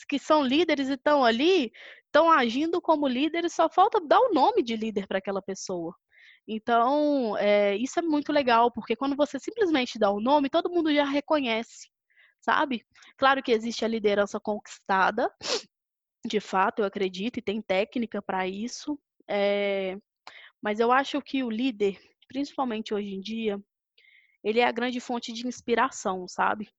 [0.08, 1.72] que são líderes e estão ali,
[2.06, 5.96] estão agindo como líderes, só falta dar o nome de líder para aquela pessoa.
[6.48, 10.94] Então, é, isso é muito legal, porque quando você simplesmente dá o nome, todo mundo
[10.94, 11.90] já reconhece,
[12.40, 12.86] sabe?
[13.18, 15.30] Claro que existe a liderança conquistada,
[16.26, 18.98] de fato, eu acredito, e tem técnica para isso.
[19.28, 19.98] É,
[20.62, 23.60] mas eu acho que o líder, principalmente hoje em dia,
[24.44, 26.70] ele é a grande fonte de inspiração, sabe?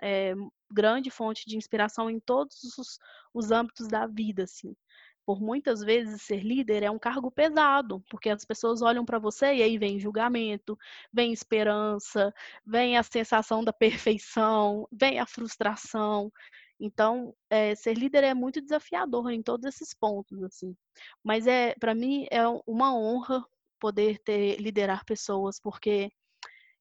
[0.00, 0.34] É,
[0.70, 2.98] grande fonte de inspiração em todos os,
[3.32, 4.74] os âmbitos da vida, assim.
[5.24, 9.56] Por muitas vezes ser líder é um cargo pesado, porque as pessoas olham para você
[9.56, 10.78] e aí vem julgamento,
[11.12, 12.32] vem esperança,
[12.64, 16.32] vem a sensação da perfeição, vem a frustração.
[16.80, 20.74] Então, é, ser líder é muito desafiador em todos esses pontos, assim.
[21.22, 23.44] Mas é, para mim, é uma honra
[23.78, 26.10] poder ter liderar pessoas, porque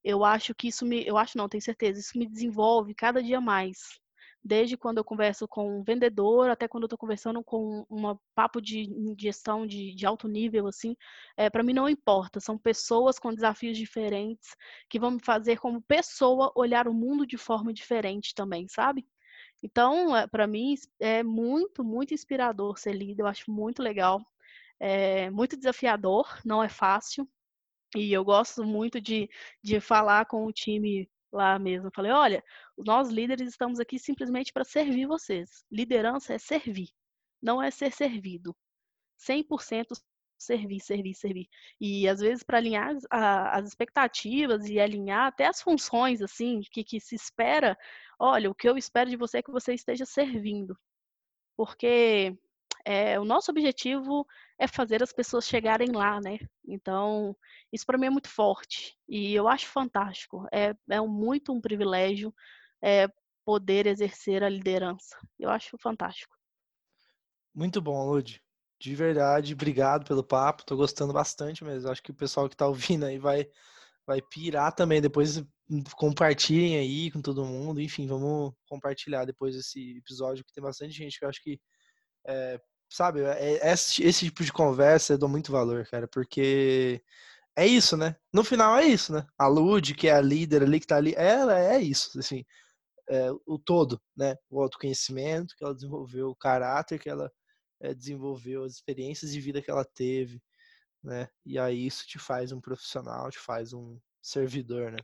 [0.04, 3.42] eu acho que isso me, eu acho não, tenho certeza, isso me desenvolve cada dia
[3.42, 4.00] mais.
[4.44, 8.62] Desde quando eu converso com um vendedor, até quando eu estou conversando com um papo
[8.62, 8.88] de
[9.20, 10.96] gestão de, de alto nível, assim,
[11.36, 12.40] é, para mim não importa.
[12.40, 14.56] São pessoas com desafios diferentes
[14.90, 19.06] que vão me fazer, como pessoa, olhar o mundo de forma diferente também, sabe?
[19.62, 24.22] Então, eh, para mim, é muito, muito inspirador ser líder, eu acho muito legal.
[24.80, 27.28] É muito desafiador, não é fácil.
[27.96, 29.30] E eu gosto muito de,
[29.64, 31.88] de falar com o time lá mesmo.
[31.88, 32.44] Eu falei, olha,
[32.78, 35.64] nós líderes estamos aqui simplesmente para servir vocês.
[35.72, 36.90] Liderança é servir,
[37.42, 38.56] não é ser servido.
[39.20, 40.00] 100%
[40.38, 41.50] servir, servir, servir.
[41.80, 47.00] E às vezes para alinhar as expectativas e alinhar até as funções assim que, que
[47.00, 47.78] se espera,
[48.20, 50.78] olha, o que eu espero de você é que você esteja servindo,
[51.56, 52.38] porque
[52.86, 54.26] é, o nosso objetivo
[54.60, 56.40] é fazer as pessoas chegarem lá, né?
[56.68, 57.36] Então
[57.72, 60.48] isso para mim é muito forte e eu acho fantástico.
[60.52, 62.34] É, é muito um privilégio
[62.82, 63.08] é,
[63.46, 65.16] poder exercer a liderança.
[65.40, 66.36] Eu acho fantástico.
[67.54, 68.42] Muito bom, Lud.
[68.80, 70.66] De verdade, obrigado pelo papo.
[70.66, 71.90] Tô gostando bastante mesmo.
[71.90, 73.48] Acho que o pessoal que tá ouvindo aí vai,
[74.06, 75.02] vai pirar também.
[75.02, 75.44] Depois
[75.96, 77.82] compartilhem aí com todo mundo.
[77.82, 81.60] Enfim, vamos compartilhar depois esse episódio, que tem bastante gente que eu acho que,
[82.28, 87.02] é, sabe, é, esse, esse tipo de conversa eu dou muito valor, cara, porque
[87.56, 88.16] é isso, né?
[88.34, 89.26] No final é isso, né?
[89.38, 92.46] A Lud, que é a líder ali, que tá ali, ela é isso, assim,
[93.10, 94.36] é, o todo, né?
[94.50, 97.32] O autoconhecimento que ela desenvolveu, o caráter que ela
[97.82, 100.42] é, desenvolveu, as experiências de vida que ela teve,
[101.04, 101.30] né?
[101.46, 105.00] E aí isso te faz um profissional, te faz um servidor, né?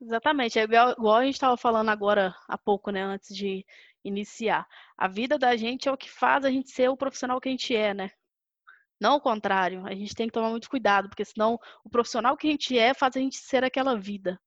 [0.00, 3.66] Exatamente, é igual, igual a gente estava falando agora há pouco, né, antes de
[4.04, 4.66] iniciar.
[4.96, 7.52] A vida da gente é o que faz a gente ser o profissional que a
[7.52, 8.10] gente é, né?
[9.00, 9.86] Não o contrário.
[9.86, 12.94] A gente tem que tomar muito cuidado, porque senão o profissional que a gente é
[12.94, 14.40] faz a gente ser aquela vida.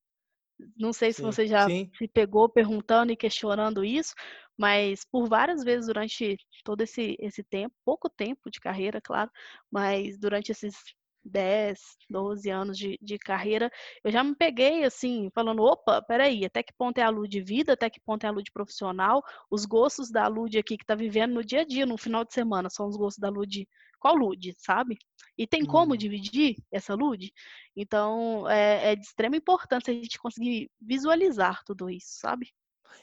[0.76, 1.90] Não sei se sim, você já sim.
[1.96, 4.14] se pegou perguntando e questionando isso,
[4.56, 9.30] mas por várias vezes durante todo esse, esse tempo, pouco tempo de carreira, claro,
[9.70, 10.76] mas durante esses
[11.24, 11.80] 10,
[12.10, 13.70] 12 anos de, de carreira,
[14.04, 17.40] eu já me peguei assim, falando, opa, peraí, até que ponto é a luz de
[17.40, 20.84] vida, até que ponto é a luz de profissional, os gostos da Lud aqui que
[20.84, 23.66] tá vivendo no dia a dia, no final de semana, são os gostos da Lud,
[23.98, 24.98] qual Lud, sabe?
[25.38, 25.96] E tem como uhum.
[25.96, 27.32] dividir essa LUD?
[27.74, 32.52] Então, é, é, de extrema importância a gente conseguir visualizar tudo isso, sabe?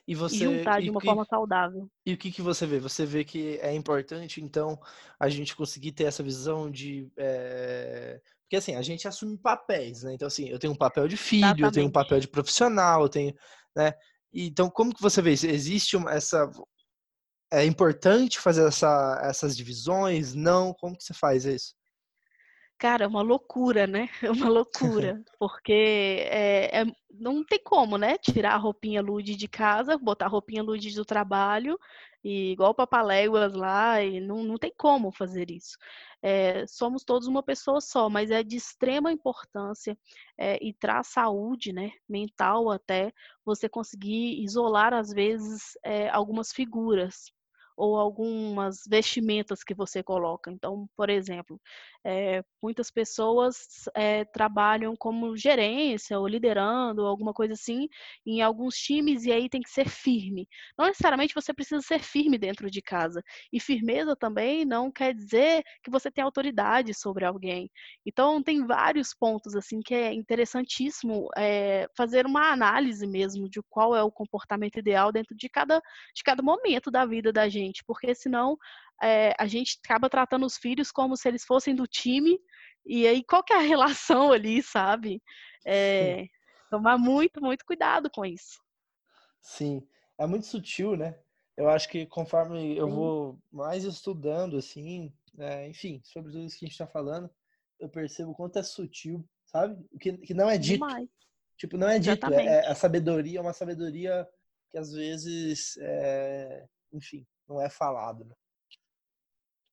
[0.08, 1.90] E você juntar de uma forma saudável.
[2.06, 2.80] E o que, que você vê?
[2.80, 4.80] Você vê que é importante, então,
[5.20, 7.12] a gente conseguir ter essa visão de.
[7.18, 8.22] É...
[8.44, 10.14] Porque assim, a gente assume papéis, né?
[10.14, 11.66] Então, assim, eu tenho um papel de filho, Exatamente.
[11.66, 13.34] eu tenho um papel de profissional, eu tenho.
[13.76, 13.94] Né?
[14.34, 15.46] Então, como que você vê isso?
[15.46, 16.50] Existe uma, essa.
[17.52, 20.36] É importante fazer essa, essas divisões?
[20.36, 20.74] Não?
[20.74, 21.74] Como que você faz isso?
[22.80, 24.08] Cara, é uma loucura, né?
[24.24, 28.18] É uma loucura, porque é, é, não tem como, né?
[28.18, 31.78] Tirar a roupinha Lude de casa, botar a roupinha Lude do trabalho,
[32.24, 35.78] e igual papaléguas lá, e não, não tem como fazer isso.
[36.22, 39.98] É, somos todos uma pessoa só, mas é de extrema importância
[40.38, 41.92] é, e traz saúde, né?
[42.08, 43.12] Mental até,
[43.44, 47.30] você conseguir isolar, às vezes, é, algumas figuras
[47.80, 50.52] ou algumas vestimentas que você coloca.
[50.52, 51.60] Então, por exemplo,
[52.04, 57.88] é, muitas pessoas é, trabalham como gerência ou liderando, alguma coisa assim,
[58.26, 60.46] em alguns times, e aí tem que ser firme.
[60.78, 63.24] Não necessariamente você precisa ser firme dentro de casa.
[63.52, 67.72] E firmeza também não quer dizer que você tem autoridade sobre alguém.
[68.06, 73.96] Então, tem vários pontos assim que é interessantíssimo é, fazer uma análise mesmo de qual
[73.96, 75.82] é o comportamento ideal dentro de cada,
[76.14, 78.58] de cada momento da vida da gente gente, porque senão
[79.02, 82.40] é, a gente acaba tratando os filhos como se eles fossem do time,
[82.86, 85.22] e aí qual que é a relação ali, sabe?
[85.66, 86.26] É,
[86.70, 88.60] tomar muito, muito cuidado com isso.
[89.42, 91.18] Sim, é muito sutil, né?
[91.56, 92.96] Eu acho que conforme eu Sim.
[92.96, 97.30] vou mais estudando, assim, é, enfim, sobre tudo isso que a gente está falando,
[97.80, 99.78] eu percebo o quanto é sutil, sabe?
[99.92, 100.86] O que, que não é dito.
[100.86, 101.10] Demais.
[101.58, 102.34] Tipo, não é dito.
[102.34, 104.28] É, é, a sabedoria é uma sabedoria
[104.72, 108.24] que às vezes, é, enfim, não é falado.
[108.24, 108.36] Né?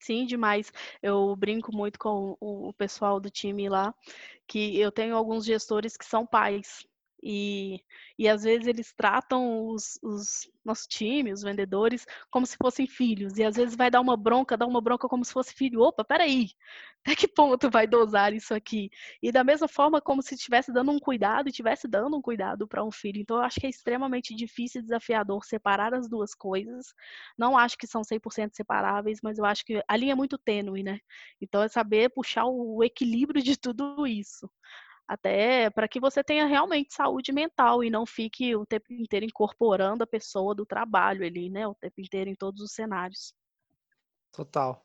[0.01, 0.73] Sim, demais.
[1.03, 3.95] Eu brinco muito com o pessoal do time lá,
[4.47, 6.87] que eu tenho alguns gestores que são pais.
[7.29, 7.81] E,
[8.17, 13.37] e às vezes eles tratam os, os nosso time, os vendedores, como se fossem filhos.
[13.37, 15.81] E às vezes vai dar uma bronca, dar uma bronca como se fosse filho.
[15.81, 16.51] Opa, peraí,
[17.05, 18.91] até que ponto vai dosar isso aqui?
[19.21, 22.85] E da mesma forma, como se estivesse dando um cuidado estivesse dando um cuidado para
[22.85, 23.21] um filho.
[23.21, 26.95] Então, eu acho que é extremamente difícil e desafiador separar as duas coisas.
[27.37, 30.85] Não acho que são 100% separáveis, mas eu acho que a linha é muito tênue,
[30.85, 31.01] né?
[31.41, 34.49] Então, é saber puxar o equilíbrio de tudo isso
[35.09, 40.03] até para que você tenha realmente saúde mental e não fique o tempo inteiro incorporando
[40.03, 41.67] a pessoa do trabalho ali, né?
[41.67, 43.33] O tempo inteiro em todos os cenários.
[44.33, 44.85] Total.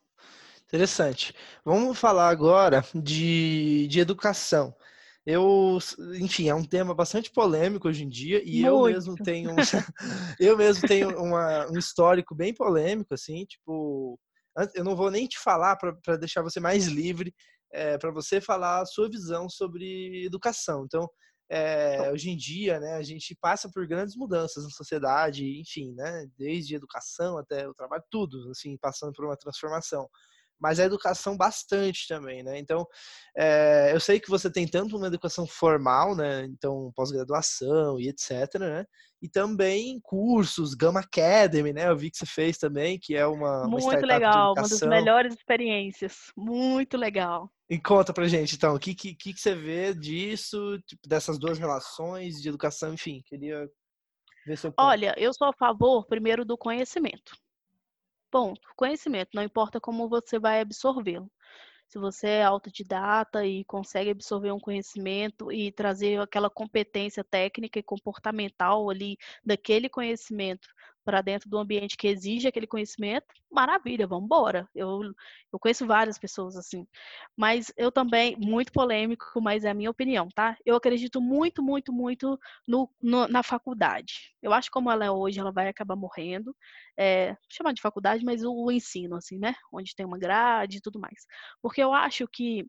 [0.64, 1.34] Interessante.
[1.64, 4.74] Vamos falar agora de, de educação.
[5.24, 5.78] Eu,
[6.18, 8.66] enfim, é um tema bastante polêmico hoje em dia e Muito.
[8.66, 9.50] eu mesmo tenho,
[10.40, 14.18] eu mesmo tenho uma, um histórico bem polêmico, assim, tipo,
[14.74, 17.32] eu não vou nem te falar para deixar você mais livre,
[17.72, 20.84] é, para você falar a sua visão sobre educação.
[20.84, 21.08] Então,
[21.50, 26.26] é, hoje em dia, né, a gente passa por grandes mudanças na sociedade, enfim, né,
[26.38, 30.08] desde educação até o trabalho, tudo, assim, passando por uma transformação.
[30.58, 32.56] Mas a educação bastante também, né?
[32.56, 32.86] Então,
[33.36, 36.44] é, eu sei que você tem tanto uma educação formal, né?
[36.44, 38.84] Então, pós-graduação e etc, né?
[39.20, 41.88] E também cursos, Gama Academy, né?
[41.88, 45.34] Eu vi que você fez também, que é uma, uma Muito legal, uma das melhores
[45.34, 46.30] experiências.
[46.36, 47.50] Muito legal.
[47.72, 51.58] E conta pra gente, então, o que, que, que você vê disso, tipo, dessas duas
[51.58, 53.66] relações de educação, enfim, queria
[54.46, 54.86] ver seu ponto.
[54.86, 57.34] Olha, eu sou a favor, primeiro, do conhecimento.
[58.30, 58.60] Ponto.
[58.76, 61.32] Conhecimento, não importa como você vai absorvê-lo.
[61.88, 67.82] Se você é autodidata e consegue absorver um conhecimento e trazer aquela competência técnica e
[67.82, 70.68] comportamental ali daquele conhecimento
[71.04, 74.68] para dentro do ambiente que exige aquele conhecimento, maravilha, vamos embora.
[74.74, 75.02] Eu,
[75.52, 76.86] eu conheço várias pessoas assim.
[77.36, 80.56] Mas eu também, muito polêmico, mas é a minha opinião, tá?
[80.64, 84.34] Eu acredito muito, muito, muito no, no na faculdade.
[84.42, 86.54] Eu acho que como ela é hoje, ela vai acabar morrendo.
[86.96, 89.54] É, chamar de faculdade, mas o, o ensino, assim, né?
[89.72, 91.26] Onde tem uma grade e tudo mais.
[91.60, 92.66] Porque eu acho que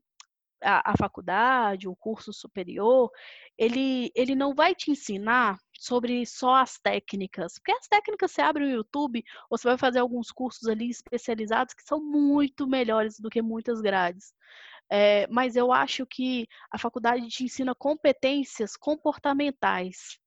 [0.63, 3.11] a, a, faculdade, o curso superior,
[3.57, 7.55] ele, ele não vai te ensinar sobre só as técnicas.
[7.55, 11.73] Porque as técnicas você abre o YouTube ou você vai fazer alguns cursos ali especializados
[11.73, 14.33] que são muito melhores do que muitas grades.
[14.89, 20.19] É, mas eu acho que a faculdade te ensina competências comportamentais,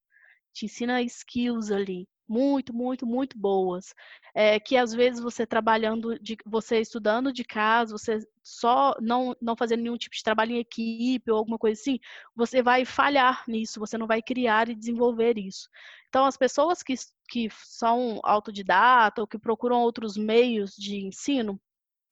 [0.52, 3.94] te ensina skills ali muito, muito, muito boas.
[4.34, 9.56] É, que às vezes você trabalhando, de, você estudando de casa, você só não, não
[9.56, 11.98] fazendo nenhum tipo de trabalho em equipe ou alguma coisa assim,
[12.34, 15.68] você vai falhar nisso, você não vai criar e desenvolver isso.
[16.08, 16.94] Então, as pessoas que,
[17.28, 21.60] que são autodidata ou que procuram outros meios de ensino,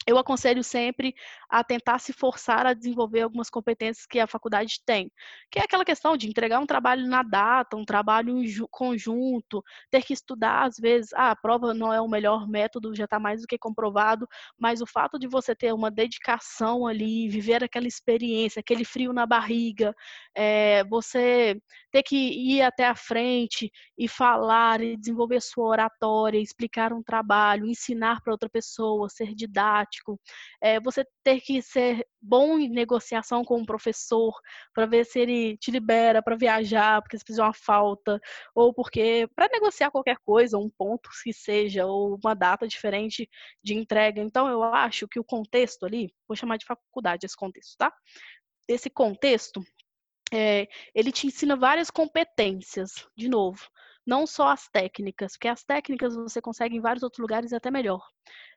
[0.06, 1.14] eu aconselho sempre
[1.48, 5.10] a tentar se forçar a desenvolver algumas competências que a faculdade tem,
[5.50, 8.34] que é aquela questão de entregar um trabalho na data, um trabalho
[8.70, 13.04] conjunto, ter que estudar às vezes, ah, a prova não é o melhor método, já
[13.04, 14.26] está mais do que comprovado,
[14.58, 19.26] mas o fato de você ter uma dedicação ali, viver aquela experiência, aquele frio na
[19.26, 19.94] barriga,
[20.34, 26.92] é, você ter que ir até a frente e falar e desenvolver sua oratória, explicar
[26.92, 30.20] um trabalho, ensinar para outra pessoa, ser didático, prático,
[30.60, 34.32] é, você ter que ser bom em negociação com o professor
[34.72, 38.20] para ver se ele te libera para viajar, porque você fez uma falta,
[38.54, 43.28] ou porque para negociar qualquer coisa, um ponto que seja, ou uma data diferente
[43.62, 44.20] de entrega.
[44.20, 47.92] Então, eu acho que o contexto ali, vou chamar de faculdade esse contexto, tá?
[48.68, 49.62] Esse contexto,
[50.32, 53.60] é, ele te ensina várias competências, de novo,
[54.06, 58.00] não só as técnicas, porque as técnicas você consegue em vários outros lugares até melhor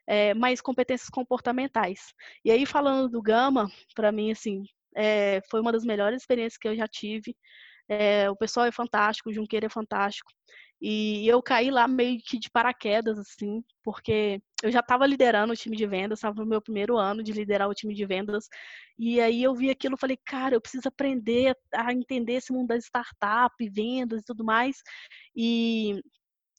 [0.07, 0.33] é,
[0.63, 1.99] competências comportamentais.
[2.43, 4.63] E aí, falando do Gama, para mim, assim,
[4.95, 7.35] é, foi uma das melhores experiências que eu já tive.
[7.89, 10.31] É, o pessoal é fantástico, o Junqueira é fantástico.
[10.79, 15.55] E eu caí lá meio que de paraquedas, assim, porque eu já estava liderando o
[15.55, 18.47] time de vendas, estava no meu primeiro ano de liderar o time de vendas.
[18.97, 22.67] E aí eu vi aquilo e falei, cara, eu preciso aprender a entender esse mundo
[22.67, 24.77] da startup, vendas e tudo mais.
[25.35, 25.99] E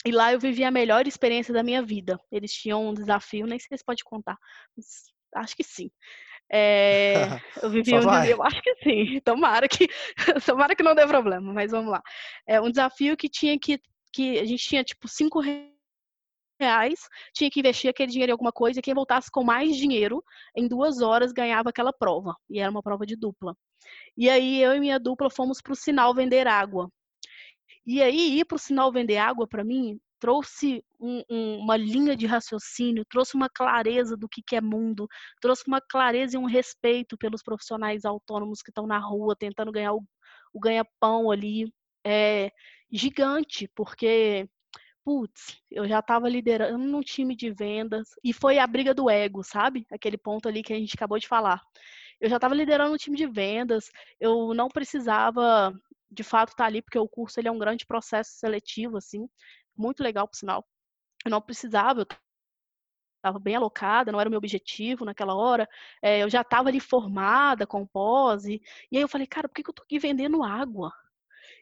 [0.05, 2.19] e lá eu vivi a melhor experiência da minha vida.
[2.31, 4.37] Eles tinham um desafio, nem sei se pode contar,
[5.35, 5.91] acho que sim.
[6.51, 7.13] É,
[7.63, 9.21] eu vivi um desafio, eu acho que sim.
[9.25, 9.89] Tomara que,
[10.47, 12.03] tomara que não dê problema, mas vamos lá.
[12.47, 13.81] É um desafio que tinha que,
[14.13, 15.41] que a gente tinha tipo cinco
[16.61, 17.01] reais,
[17.35, 20.23] tinha que investir aquele dinheiro em alguma coisa e quem voltasse com mais dinheiro
[20.57, 22.35] em duas horas ganhava aquela prova.
[22.49, 23.55] E era uma prova de dupla.
[24.17, 26.91] E aí eu e minha dupla fomos para o sinal vender água.
[27.91, 32.15] E aí, ir para o sinal vender água, para mim, trouxe um, um, uma linha
[32.15, 35.09] de raciocínio, trouxe uma clareza do que, que é mundo,
[35.41, 39.95] trouxe uma clareza e um respeito pelos profissionais autônomos que estão na rua tentando ganhar
[39.95, 40.05] o,
[40.53, 41.73] o ganha-pão ali.
[42.05, 42.51] É
[42.93, 44.47] gigante, porque,
[45.03, 49.43] putz, eu já estava liderando num time de vendas e foi a briga do ego,
[49.43, 49.87] sabe?
[49.91, 51.63] Aquele ponto ali que a gente acabou de falar.
[52.21, 53.87] Eu já estava liderando um time de vendas,
[54.21, 55.73] eu não precisava
[56.11, 59.29] de fato estar tá ali, porque o curso ele é um grande processo seletivo, assim,
[59.77, 60.67] muito legal, por sinal.
[61.25, 62.07] Eu não precisava, eu
[63.17, 65.69] estava bem alocada, não era o meu objetivo naquela hora,
[66.03, 69.55] é, eu já estava ali formada com pós, e, e aí eu falei, cara, por
[69.55, 70.93] que, que eu estou aqui vendendo água?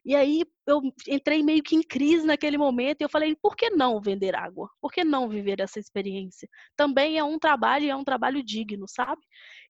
[0.07, 3.71] E aí eu entrei meio que em crise naquele momento e eu falei, por que
[3.71, 4.71] não vender água?
[4.81, 6.49] Por que não viver essa experiência?
[6.77, 9.21] Também é um trabalho é um trabalho digno, sabe?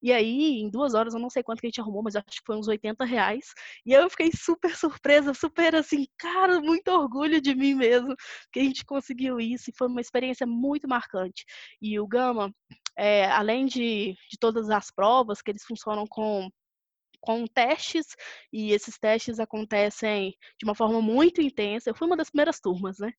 [0.03, 2.27] E aí, em duas horas, eu não sei quanto que a gente arrumou, mas acho
[2.27, 3.47] que foi uns 80 reais.
[3.85, 8.15] E eu fiquei super surpresa, super assim, cara, muito orgulho de mim mesmo
[8.53, 9.71] que a gente conseguiu isso.
[9.71, 11.47] E foi uma experiência muito marcante.
[11.81, 12.53] E o Gama,
[12.97, 16.51] é, além de, de todas as provas, que eles funcionam com
[17.27, 18.07] com testes,
[18.53, 21.91] e esses testes acontecem de uma forma muito intensa.
[21.91, 23.13] Eu fui uma das primeiras turmas, né?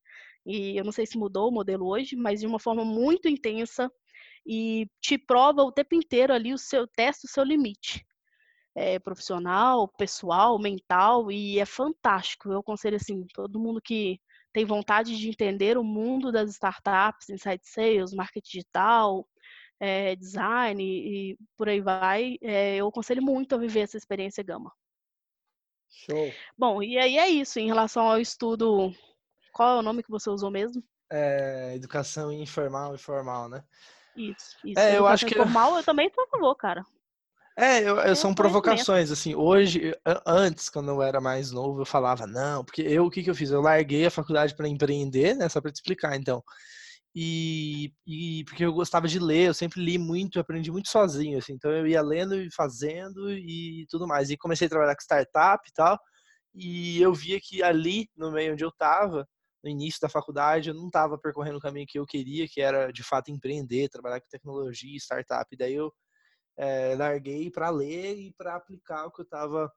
[0.46, 3.90] E eu não sei se mudou o modelo hoje, mas de uma forma muito intensa
[4.46, 8.02] e te prova o tempo inteiro ali o seu teste, o seu limite.
[8.74, 12.50] É, profissional, pessoal, mental, e é fantástico.
[12.50, 14.18] Eu aconselho assim, todo mundo que
[14.52, 19.28] tem vontade de entender o mundo das startups, inside sales, marketing digital,
[19.80, 24.72] é, design e, por aí vai, é, eu aconselho muito a viver essa experiência Gama.
[25.90, 26.32] Show.
[26.56, 28.92] Bom, e aí é isso, em relação ao estudo,
[29.52, 30.82] qual é o nome que você usou mesmo?
[31.10, 33.64] É, educação informal e formal, né?
[34.14, 34.78] Isso, isso.
[34.78, 36.84] É, eu acho que formal eu também sou a favor, cara.
[37.56, 39.92] É, eu, eu são provocações, assim, hoje,
[40.24, 43.34] antes, quando eu era mais novo, eu falava, não, porque eu, o que que eu
[43.34, 43.50] fiz?
[43.50, 46.40] Eu larguei a faculdade para empreender, né, só para te explicar, então,
[47.20, 51.54] e, e, porque eu gostava de ler, eu sempre li muito, aprendi muito sozinho, assim,
[51.54, 54.30] então eu ia lendo e fazendo e tudo mais.
[54.30, 55.98] E comecei a trabalhar com startup e tal,
[56.54, 59.26] e eu via que ali, no meio onde eu estava,
[59.64, 62.92] no início da faculdade, eu não estava percorrendo o caminho que eu queria, que era
[62.92, 65.44] de fato empreender, trabalhar com tecnologia, startup.
[65.52, 65.92] E daí eu
[66.56, 69.68] é, larguei para ler e para aplicar o que eu estava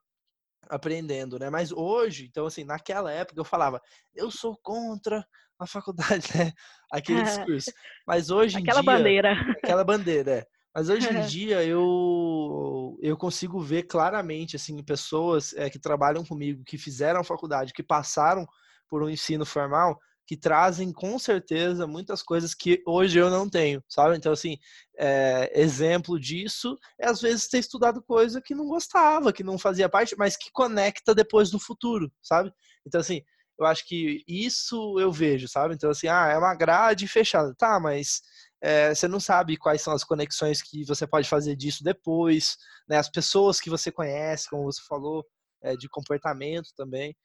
[0.70, 1.50] aprendendo, né?
[1.50, 3.82] Mas hoje, então assim, naquela época eu falava,
[4.14, 5.26] eu sou contra
[5.64, 6.54] a faculdade, né?
[6.92, 7.72] Aquele discurso.
[8.06, 9.34] Mas hoje em aquela dia, bandeira,
[9.64, 10.32] aquela bandeira.
[10.32, 10.46] É.
[10.74, 16.64] Mas hoje em dia eu eu consigo ver claramente assim pessoas é, que trabalham comigo,
[16.66, 18.48] que fizeram faculdade, que passaram
[18.90, 19.98] por um ensino formal,
[20.28, 24.16] que trazem com certeza muitas coisas que hoje eu não tenho, sabe?
[24.16, 24.58] Então, assim,
[24.98, 29.90] é, exemplo disso é às vezes ter estudado coisa que não gostava, que não fazia
[29.90, 32.52] parte, mas que conecta depois no futuro, sabe?
[32.86, 33.22] Então, assim,
[33.60, 35.76] eu acho que isso eu vejo, sabe?
[35.76, 38.22] Então, assim, ah, é uma grade fechada, tá, mas
[38.62, 42.98] é, você não sabe quais são as conexões que você pode fazer disso depois, né?
[42.98, 45.26] As pessoas que você conhece, como você falou,
[45.62, 47.16] é, de comportamento também,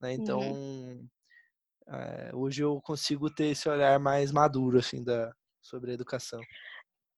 [0.00, 0.12] né?
[0.12, 1.08] Então, uhum.
[1.88, 6.40] é, hoje eu consigo ter esse olhar mais maduro, assim, da, sobre a educação.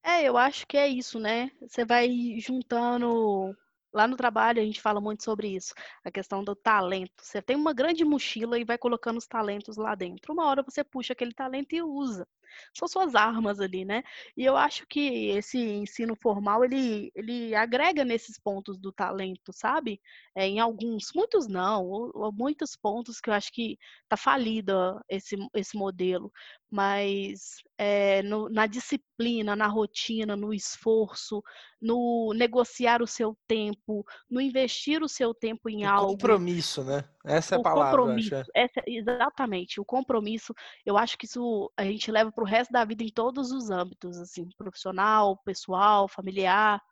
[0.05, 1.51] É, eu acho que é isso, né?
[1.63, 2.09] Você vai
[2.39, 3.57] juntando
[3.95, 5.73] Lá no trabalho a gente fala muito sobre isso,
[6.05, 7.13] a questão do talento.
[7.23, 10.33] Você tem uma grande mochila e vai colocando os talentos lá dentro.
[10.35, 12.27] Uma hora você puxa aquele talento e usa.
[12.73, 14.03] São suas armas ali, né?
[14.37, 20.01] E eu acho que esse ensino formal ele, ele agrega nesses pontos do talento, sabe?
[20.35, 23.79] É, em alguns, muitos não, ou, ou muitos pontos que eu acho que
[24.09, 24.73] tá falido
[25.09, 26.33] esse, esse modelo.
[26.71, 31.43] Mas é, no, na disciplina, na rotina, no esforço,
[31.81, 36.13] no negociar o seu tempo, no investir o seu tempo em o algo.
[36.13, 37.05] Compromisso, né?
[37.25, 38.03] Essa é a palavra.
[38.03, 40.55] Compromisso, essa, exatamente, o compromisso.
[40.85, 43.71] Eu acho que isso a gente leva para o resto da vida em todos os
[43.71, 46.83] âmbitos, assim, profissional, pessoal, familiar,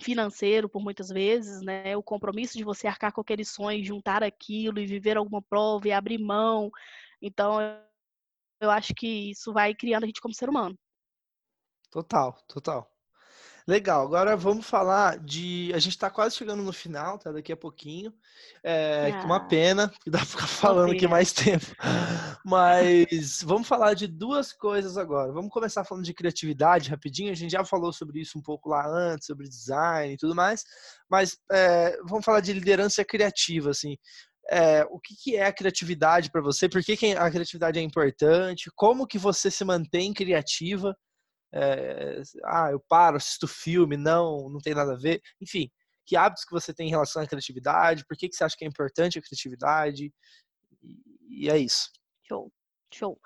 [0.00, 1.96] financeiro, por muitas vezes, né?
[1.96, 5.92] O compromisso de você arcar com aquele sonho, juntar aquilo e viver alguma prova e
[5.92, 6.68] abrir mão.
[7.22, 7.58] Então,
[8.60, 10.76] eu acho que isso vai criando a gente como ser humano.
[11.90, 12.93] Total, total.
[13.66, 15.72] Legal, agora vamos falar de.
[15.74, 17.32] A gente está quase chegando no final, tá?
[17.32, 18.12] Daqui a pouquinho.
[18.62, 21.64] É ah, uma pena, que dá para ficar falando aqui mais tempo.
[22.44, 25.32] Mas vamos falar de duas coisas agora.
[25.32, 27.32] Vamos começar falando de criatividade rapidinho.
[27.32, 30.62] A gente já falou sobre isso um pouco lá antes, sobre design e tudo mais.
[31.08, 33.96] Mas é, vamos falar de liderança criativa, assim.
[34.50, 36.68] É, o que, que, é a criatividade para você?
[36.68, 38.70] Por que, que, a criatividade é importante?
[38.74, 40.94] Como que você se mantém criativa?
[41.56, 45.22] É, ah, eu paro, assisto filme, não, não tem nada a ver.
[45.40, 45.70] Enfim,
[46.04, 48.04] que hábitos que você tem em relação à criatividade?
[48.06, 50.12] Por que, que você acha que é importante a criatividade?
[51.30, 51.90] E, é isso.
[52.26, 52.52] Show,
[52.94, 53.20] show.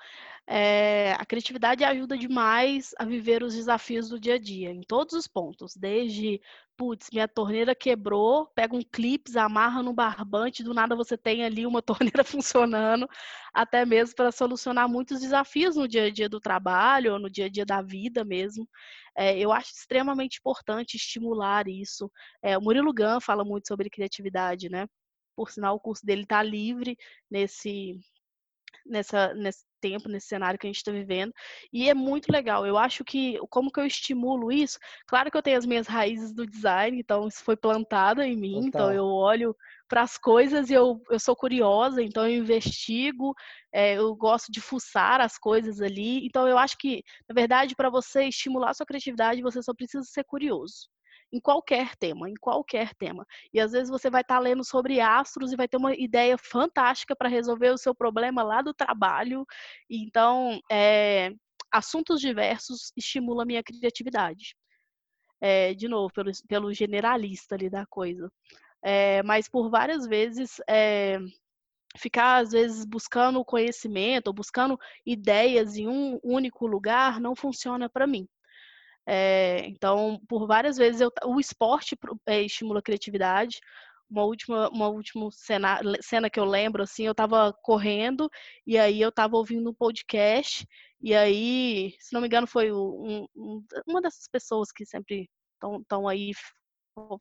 [0.50, 5.12] É, a criatividade ajuda demais a viver os desafios do dia a dia, em todos
[5.12, 6.40] os pontos, desde,
[6.74, 11.66] putz, minha torneira quebrou, pega um clips, amarra no barbante, do nada você tem ali
[11.66, 11.82] uma
[12.16, 13.06] torneira funcionando,
[13.52, 17.44] até mesmo para solucionar muitos desafios no dia a dia do trabalho, ou no dia
[17.44, 18.66] a dia da vida mesmo.
[19.14, 22.10] É, eu acho extremamente importante estimular isso.
[22.42, 24.86] É, o Murilo Gun fala muito sobre criatividade, né?
[25.36, 26.96] Por sinal, o curso dele está livre
[27.30, 28.00] nesse
[28.88, 31.32] nessa, nesse tempo, nesse cenário que a gente está vivendo.
[31.72, 32.66] E é muito legal.
[32.66, 34.78] Eu acho que como que eu estimulo isso?
[35.06, 38.66] Claro que eu tenho as minhas raízes do design, então isso foi plantado em mim.
[38.66, 39.54] Então eu olho
[39.88, 43.34] para as coisas e eu, eu sou curiosa, então eu investigo,
[43.72, 46.26] é, eu gosto de fuçar as coisas ali.
[46.26, 50.04] Então eu acho que, na verdade, para você estimular a sua criatividade, você só precisa
[50.04, 50.88] ser curioso
[51.32, 53.26] em qualquer tema, em qualquer tema.
[53.52, 56.36] E às vezes você vai estar tá lendo sobre astros e vai ter uma ideia
[56.38, 59.44] fantástica para resolver o seu problema lá do trabalho.
[59.90, 61.32] Então, é,
[61.70, 64.54] assuntos diversos estimulam a minha criatividade.
[65.40, 68.30] É, de novo, pelo, pelo generalista ali da coisa.
[68.82, 71.18] É, mas por várias vezes é,
[71.96, 78.06] ficar às vezes buscando conhecimento ou buscando ideias em um único lugar não funciona para
[78.06, 78.28] mim.
[79.10, 81.96] É, então, por várias vezes, eu, o esporte
[82.26, 83.58] é, estimula a criatividade.
[84.10, 88.28] Uma última, uma última cena, cena que eu lembro, assim, eu estava correndo
[88.66, 90.66] e aí eu estava ouvindo um podcast
[91.00, 96.08] e aí, se não me engano, foi um, um, uma dessas pessoas que sempre estão
[96.08, 96.32] aí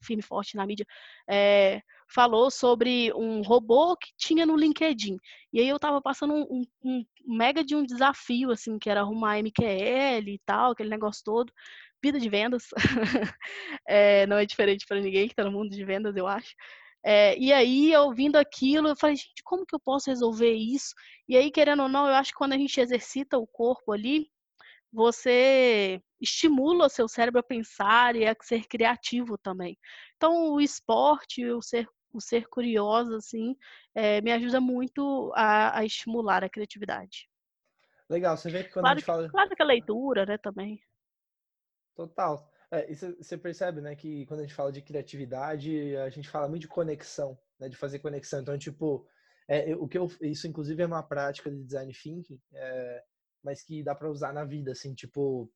[0.03, 0.85] firme forte na mídia,
[1.29, 5.17] é, falou sobre um robô que tinha no LinkedIn.
[5.51, 9.39] E aí eu tava passando um, um, mega de um desafio, assim, que era arrumar
[9.39, 11.51] MQL e tal, aquele negócio todo.
[12.03, 12.67] Vida de vendas.
[13.87, 16.53] é, não é diferente para ninguém que tá no mundo de vendas, eu acho.
[17.03, 20.93] É, e aí, ouvindo aquilo, eu falei, gente, como que eu posso resolver isso?
[21.27, 24.29] E aí, querendo ou não, eu acho que quando a gente exercita o corpo ali,
[24.91, 29.77] você estimula o seu cérebro a pensar e a ser criativo também.
[30.15, 31.87] Então, o esporte, o ser,
[32.17, 33.55] o ser curioso, assim,
[33.93, 37.29] é, me ajuda muito a, a, estimular a criatividade.
[38.09, 39.29] Legal, você vê que quando claro a gente fala...
[39.29, 40.81] claro que a leitura, né, também.
[41.95, 42.49] Total.
[42.69, 46.61] É, você percebe, né, que quando a gente fala de criatividade, a gente fala muito
[46.61, 48.41] de conexão, né, de fazer conexão.
[48.41, 49.07] Então, tipo,
[49.47, 53.03] é, o que eu, isso inclusive é uma prática de design thinking, é,
[53.41, 55.49] mas que dá para usar na vida, assim, tipo,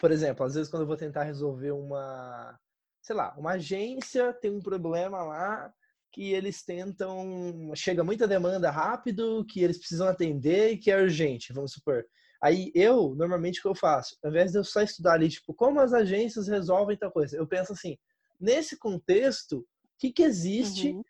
[0.00, 2.58] por exemplo, às vezes quando eu vou tentar resolver uma,
[3.02, 5.74] sei lá, uma agência tem um problema lá
[6.16, 11.52] que eles tentam, chega muita demanda rápido, que eles precisam atender e que é urgente,
[11.52, 12.06] vamos supor.
[12.42, 14.16] Aí eu, normalmente, o que eu faço?
[14.24, 17.46] Ao invés de eu só estudar ali, tipo, como as agências resolvem tal coisa, eu
[17.46, 17.98] penso assim,
[18.40, 19.66] nesse contexto, o
[19.98, 21.02] que, que existe uhum.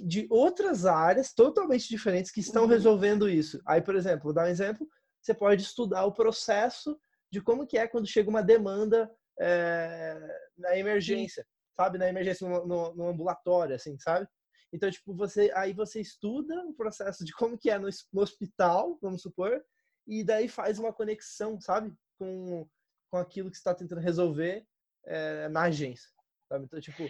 [0.00, 2.68] de outras áreas totalmente diferentes que estão uhum.
[2.68, 3.62] resolvendo isso?
[3.64, 4.88] Aí, por exemplo, vou dar um exemplo,
[5.22, 6.98] você pode estudar o processo
[7.30, 10.18] de como que é quando chega uma demanda é,
[10.56, 11.48] na emergência, Sim.
[11.76, 11.96] sabe?
[11.96, 14.26] Na emergência, no, no, no, ambulatório, assim, sabe?
[14.72, 18.98] Então, tipo, você aí você estuda o processo de como que é no, no hospital,
[19.00, 19.64] vamos supor,
[20.06, 21.94] e daí faz uma conexão, sabe?
[22.18, 22.68] Com,
[23.10, 24.66] com aquilo que você está tentando resolver
[25.06, 26.10] é, na agência,
[26.48, 26.64] sabe?
[26.64, 27.08] Então, tipo...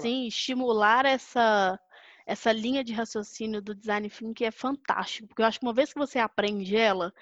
[0.00, 1.80] Sim, estimular essa
[2.26, 5.92] essa linha de raciocínio do design thinking é fantástico, porque eu acho que uma vez
[5.92, 7.12] que você aprende ela,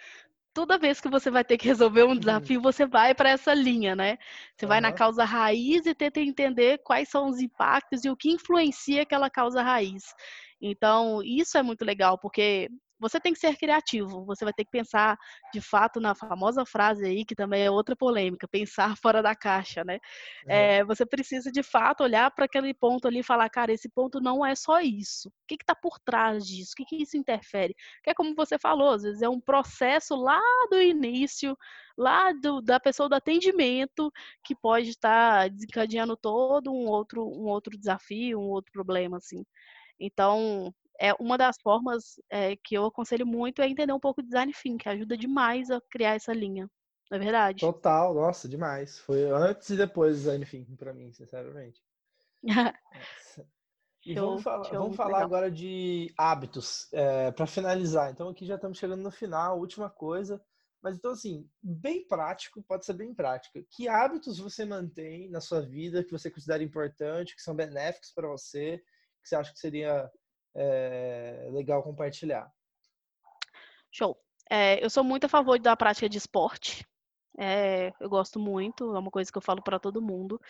[0.52, 2.18] toda vez que você vai ter que resolver um uhum.
[2.18, 4.18] desafio, você vai para essa linha, né?
[4.56, 4.68] Você uhum.
[4.68, 9.02] vai na causa raiz e tenta entender quais são os impactos e o que influencia
[9.02, 10.14] aquela causa raiz.
[10.60, 12.68] Então, isso é muito legal, porque
[12.98, 15.16] você tem que ser criativo, você vai ter que pensar
[15.52, 19.84] de fato na famosa frase aí, que também é outra polêmica, pensar fora da caixa,
[19.84, 19.98] né?
[20.46, 20.78] É.
[20.78, 24.20] É, você precisa de fato olhar para aquele ponto ali e falar, cara, esse ponto
[24.20, 25.28] não é só isso.
[25.28, 26.72] O que está por trás disso?
[26.72, 27.74] O que, que isso interfere?
[28.02, 30.40] Que é como você falou, às vezes é um processo lá
[30.70, 31.56] do início,
[31.96, 34.12] lá do, da pessoa do atendimento,
[34.44, 39.44] que pode estar tá desencadeando todo um outro, um outro desafio, um outro problema, assim.
[39.98, 44.28] Então, é uma das formas é, que eu aconselho muito é entender um pouco de
[44.28, 46.68] design thinking, que ajuda demais a criar essa linha.
[47.10, 47.60] Não é verdade?
[47.60, 48.98] Total, nossa, demais.
[48.98, 51.80] Foi antes e depois do design thinking para mim, sinceramente.
[54.04, 58.10] e show, vamos falar, vamos falar agora de hábitos é, para finalizar.
[58.10, 60.42] Então aqui já estamos chegando no final, última coisa.
[60.82, 63.58] Mas então assim, bem prático, pode ser bem prático.
[63.70, 68.28] Que hábitos você mantém na sua vida que você considera importante, que são benéficos para
[68.28, 68.78] você,
[69.22, 70.10] que você acha que seria
[70.58, 72.52] é, legal compartilhar.
[73.90, 74.18] Show.
[74.50, 76.86] É, eu sou muito a favor da prática de esporte.
[77.38, 80.40] É, eu gosto muito, é uma coisa que eu falo para todo mundo.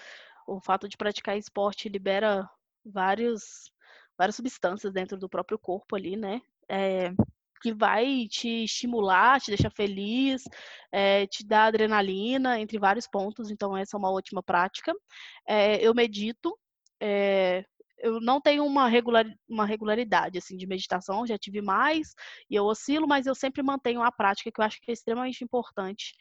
[0.47, 2.49] O fato de praticar esporte libera
[2.85, 3.71] vários,
[4.17, 6.41] várias substâncias dentro do próprio corpo ali, né?
[6.69, 7.13] É,
[7.61, 10.45] que vai te estimular, te deixar feliz,
[10.93, 13.51] é, te dar adrenalina, entre vários pontos.
[13.51, 14.95] Então, essa é uma ótima prática.
[15.47, 16.57] É, eu medito,
[17.01, 17.65] é,
[18.01, 22.15] eu não tenho uma, regular, uma regularidade assim de meditação, já tive mais
[22.51, 25.43] e eu oscilo, mas eu sempre mantenho a prática que eu acho que é extremamente
[25.45, 26.15] importante.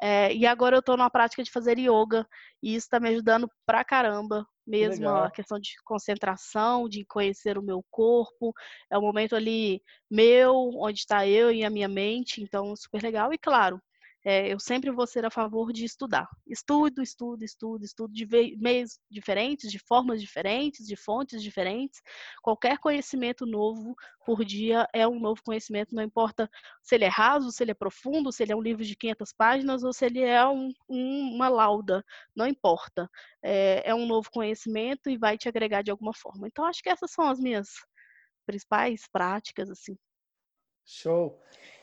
[0.00, 2.26] É, e agora eu estou numa prática de fazer yoga
[2.62, 7.62] e isso está me ajudando pra caramba, mesmo a questão de concentração, de conhecer o
[7.62, 8.52] meu corpo.
[8.90, 9.80] É um momento ali
[10.10, 13.32] meu, onde está eu e a minha mente, então super legal.
[13.32, 13.80] E claro,
[14.24, 16.28] é, eu sempre vou ser a favor de estudar.
[16.46, 22.00] Estudo, estudo, estudo, estudo de meios diferentes, de formas diferentes, de fontes diferentes.
[22.40, 26.48] Qualquer conhecimento novo por dia é um novo conhecimento, não importa
[26.82, 29.32] se ele é raso, se ele é profundo, se ele é um livro de 500
[29.32, 32.04] páginas ou se ele é um, um, uma lauda,
[32.34, 33.10] não importa.
[33.42, 36.46] É, é um novo conhecimento e vai te agregar de alguma forma.
[36.46, 37.68] Então, acho que essas são as minhas
[38.46, 39.96] principais práticas, assim.
[40.84, 41.40] Show.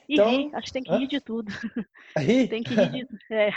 [0.09, 1.49] E então, rir, acho que tem que rir de tudo.
[2.17, 2.47] Rir?
[2.49, 3.19] tem que rir de tudo.
[3.31, 3.51] É.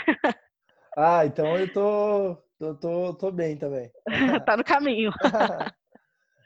[0.95, 3.91] Ah, então eu tô, tô, tô, tô bem também.
[4.45, 5.11] tá no caminho.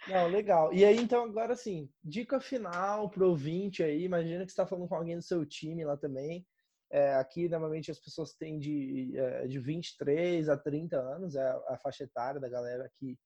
[0.07, 0.73] Não, legal.
[0.73, 4.03] E aí, então, agora assim, dica final pro ouvinte aí.
[4.05, 6.47] Imagina que você está falando com alguém do seu time lá também.
[6.89, 11.77] É, aqui, normalmente, as pessoas têm de, é, de 23 a 30 anos, é a
[11.83, 13.17] faixa etária da galera que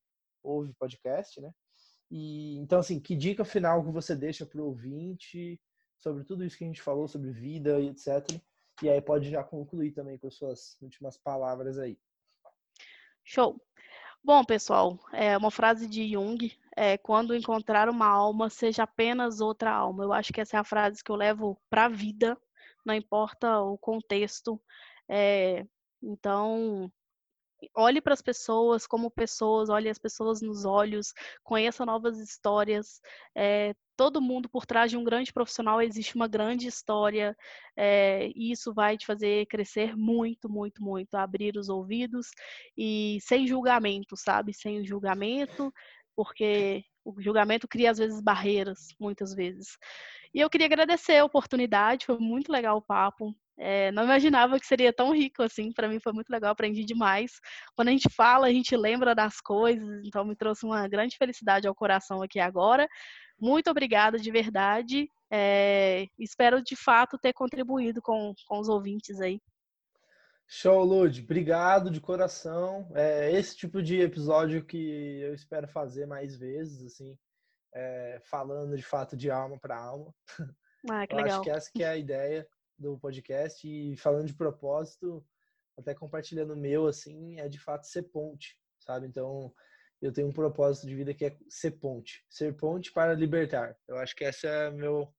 [0.43, 1.51] ouve podcast, né?
[2.09, 5.61] E, então, assim, que dica final que você deixa pro ouvinte
[6.01, 8.41] sobre tudo isso que a gente falou, sobre vida e etc.
[8.81, 11.97] E aí pode já concluir também com as suas últimas palavras aí.
[13.23, 13.61] Show.
[14.23, 19.71] Bom, pessoal, é uma frase de Jung, é, quando encontrar uma alma, seja apenas outra
[19.71, 20.03] alma.
[20.03, 22.37] Eu acho que essa é a frase que eu levo para a vida,
[22.85, 24.61] não importa o contexto.
[25.09, 25.65] É,
[26.01, 26.91] então,
[27.75, 32.99] olhe para as pessoas como pessoas, olhe as pessoas nos olhos, conheça novas histórias.
[33.35, 37.35] É, todo mundo por trás de um grande profissional existe uma grande história,
[37.77, 42.27] é, e isso vai te fazer crescer muito, muito, muito, abrir os ouvidos
[42.77, 44.53] e sem julgamento, sabe?
[44.53, 45.71] Sem julgamento,
[46.15, 49.77] porque o julgamento cria às vezes barreiras, muitas vezes.
[50.33, 53.35] E eu queria agradecer a oportunidade, foi muito legal o papo.
[53.63, 55.71] É, não imaginava que seria tão rico assim.
[55.71, 57.33] Para mim foi muito legal, aprendi demais.
[57.75, 61.67] Quando a gente fala, a gente lembra das coisas, então me trouxe uma grande felicidade
[61.67, 62.87] ao coração aqui agora.
[63.39, 65.07] Muito obrigada de verdade.
[65.31, 69.39] É, espero de fato ter contribuído com, com os ouvintes aí.
[70.47, 71.21] Show, Lud.
[71.21, 72.91] Obrigado de coração.
[72.95, 77.15] É esse tipo de episódio que eu espero fazer mais vezes, assim,
[77.75, 80.11] é, falando de fato de alma para alma.
[80.89, 81.33] Ah, que eu legal.
[81.35, 82.47] Acho que essa que é a ideia
[82.81, 85.25] do podcast e falando de propósito,
[85.77, 89.07] até compartilhando o meu, assim, é de fato ser ponte, sabe?
[89.07, 89.53] Então,
[90.01, 93.77] eu tenho um propósito de vida que é ser ponte, ser ponte para libertar.
[93.87, 95.13] Eu acho que essa é meu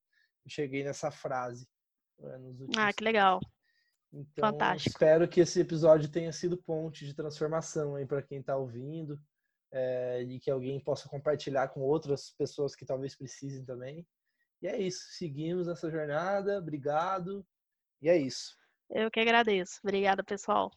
[0.47, 1.65] cheguei nessa frase.
[2.19, 3.39] Né, ah, que legal.
[4.11, 4.89] Então, Fantástico.
[4.89, 9.19] espero que esse episódio tenha sido ponte de transformação aí para quem está ouvindo
[9.71, 14.05] é, e que alguém possa compartilhar com outras pessoas que talvez precisem também.
[14.61, 15.01] E é isso.
[15.13, 16.59] Seguimos essa jornada.
[16.59, 17.45] Obrigado.
[18.03, 18.57] E é isso.
[18.89, 19.79] Eu que agradeço.
[19.81, 20.69] Obrigada, pessoal.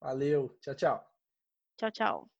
[0.00, 0.48] Valeu.
[0.62, 1.14] Tchau, tchau.
[1.76, 2.39] Tchau, tchau.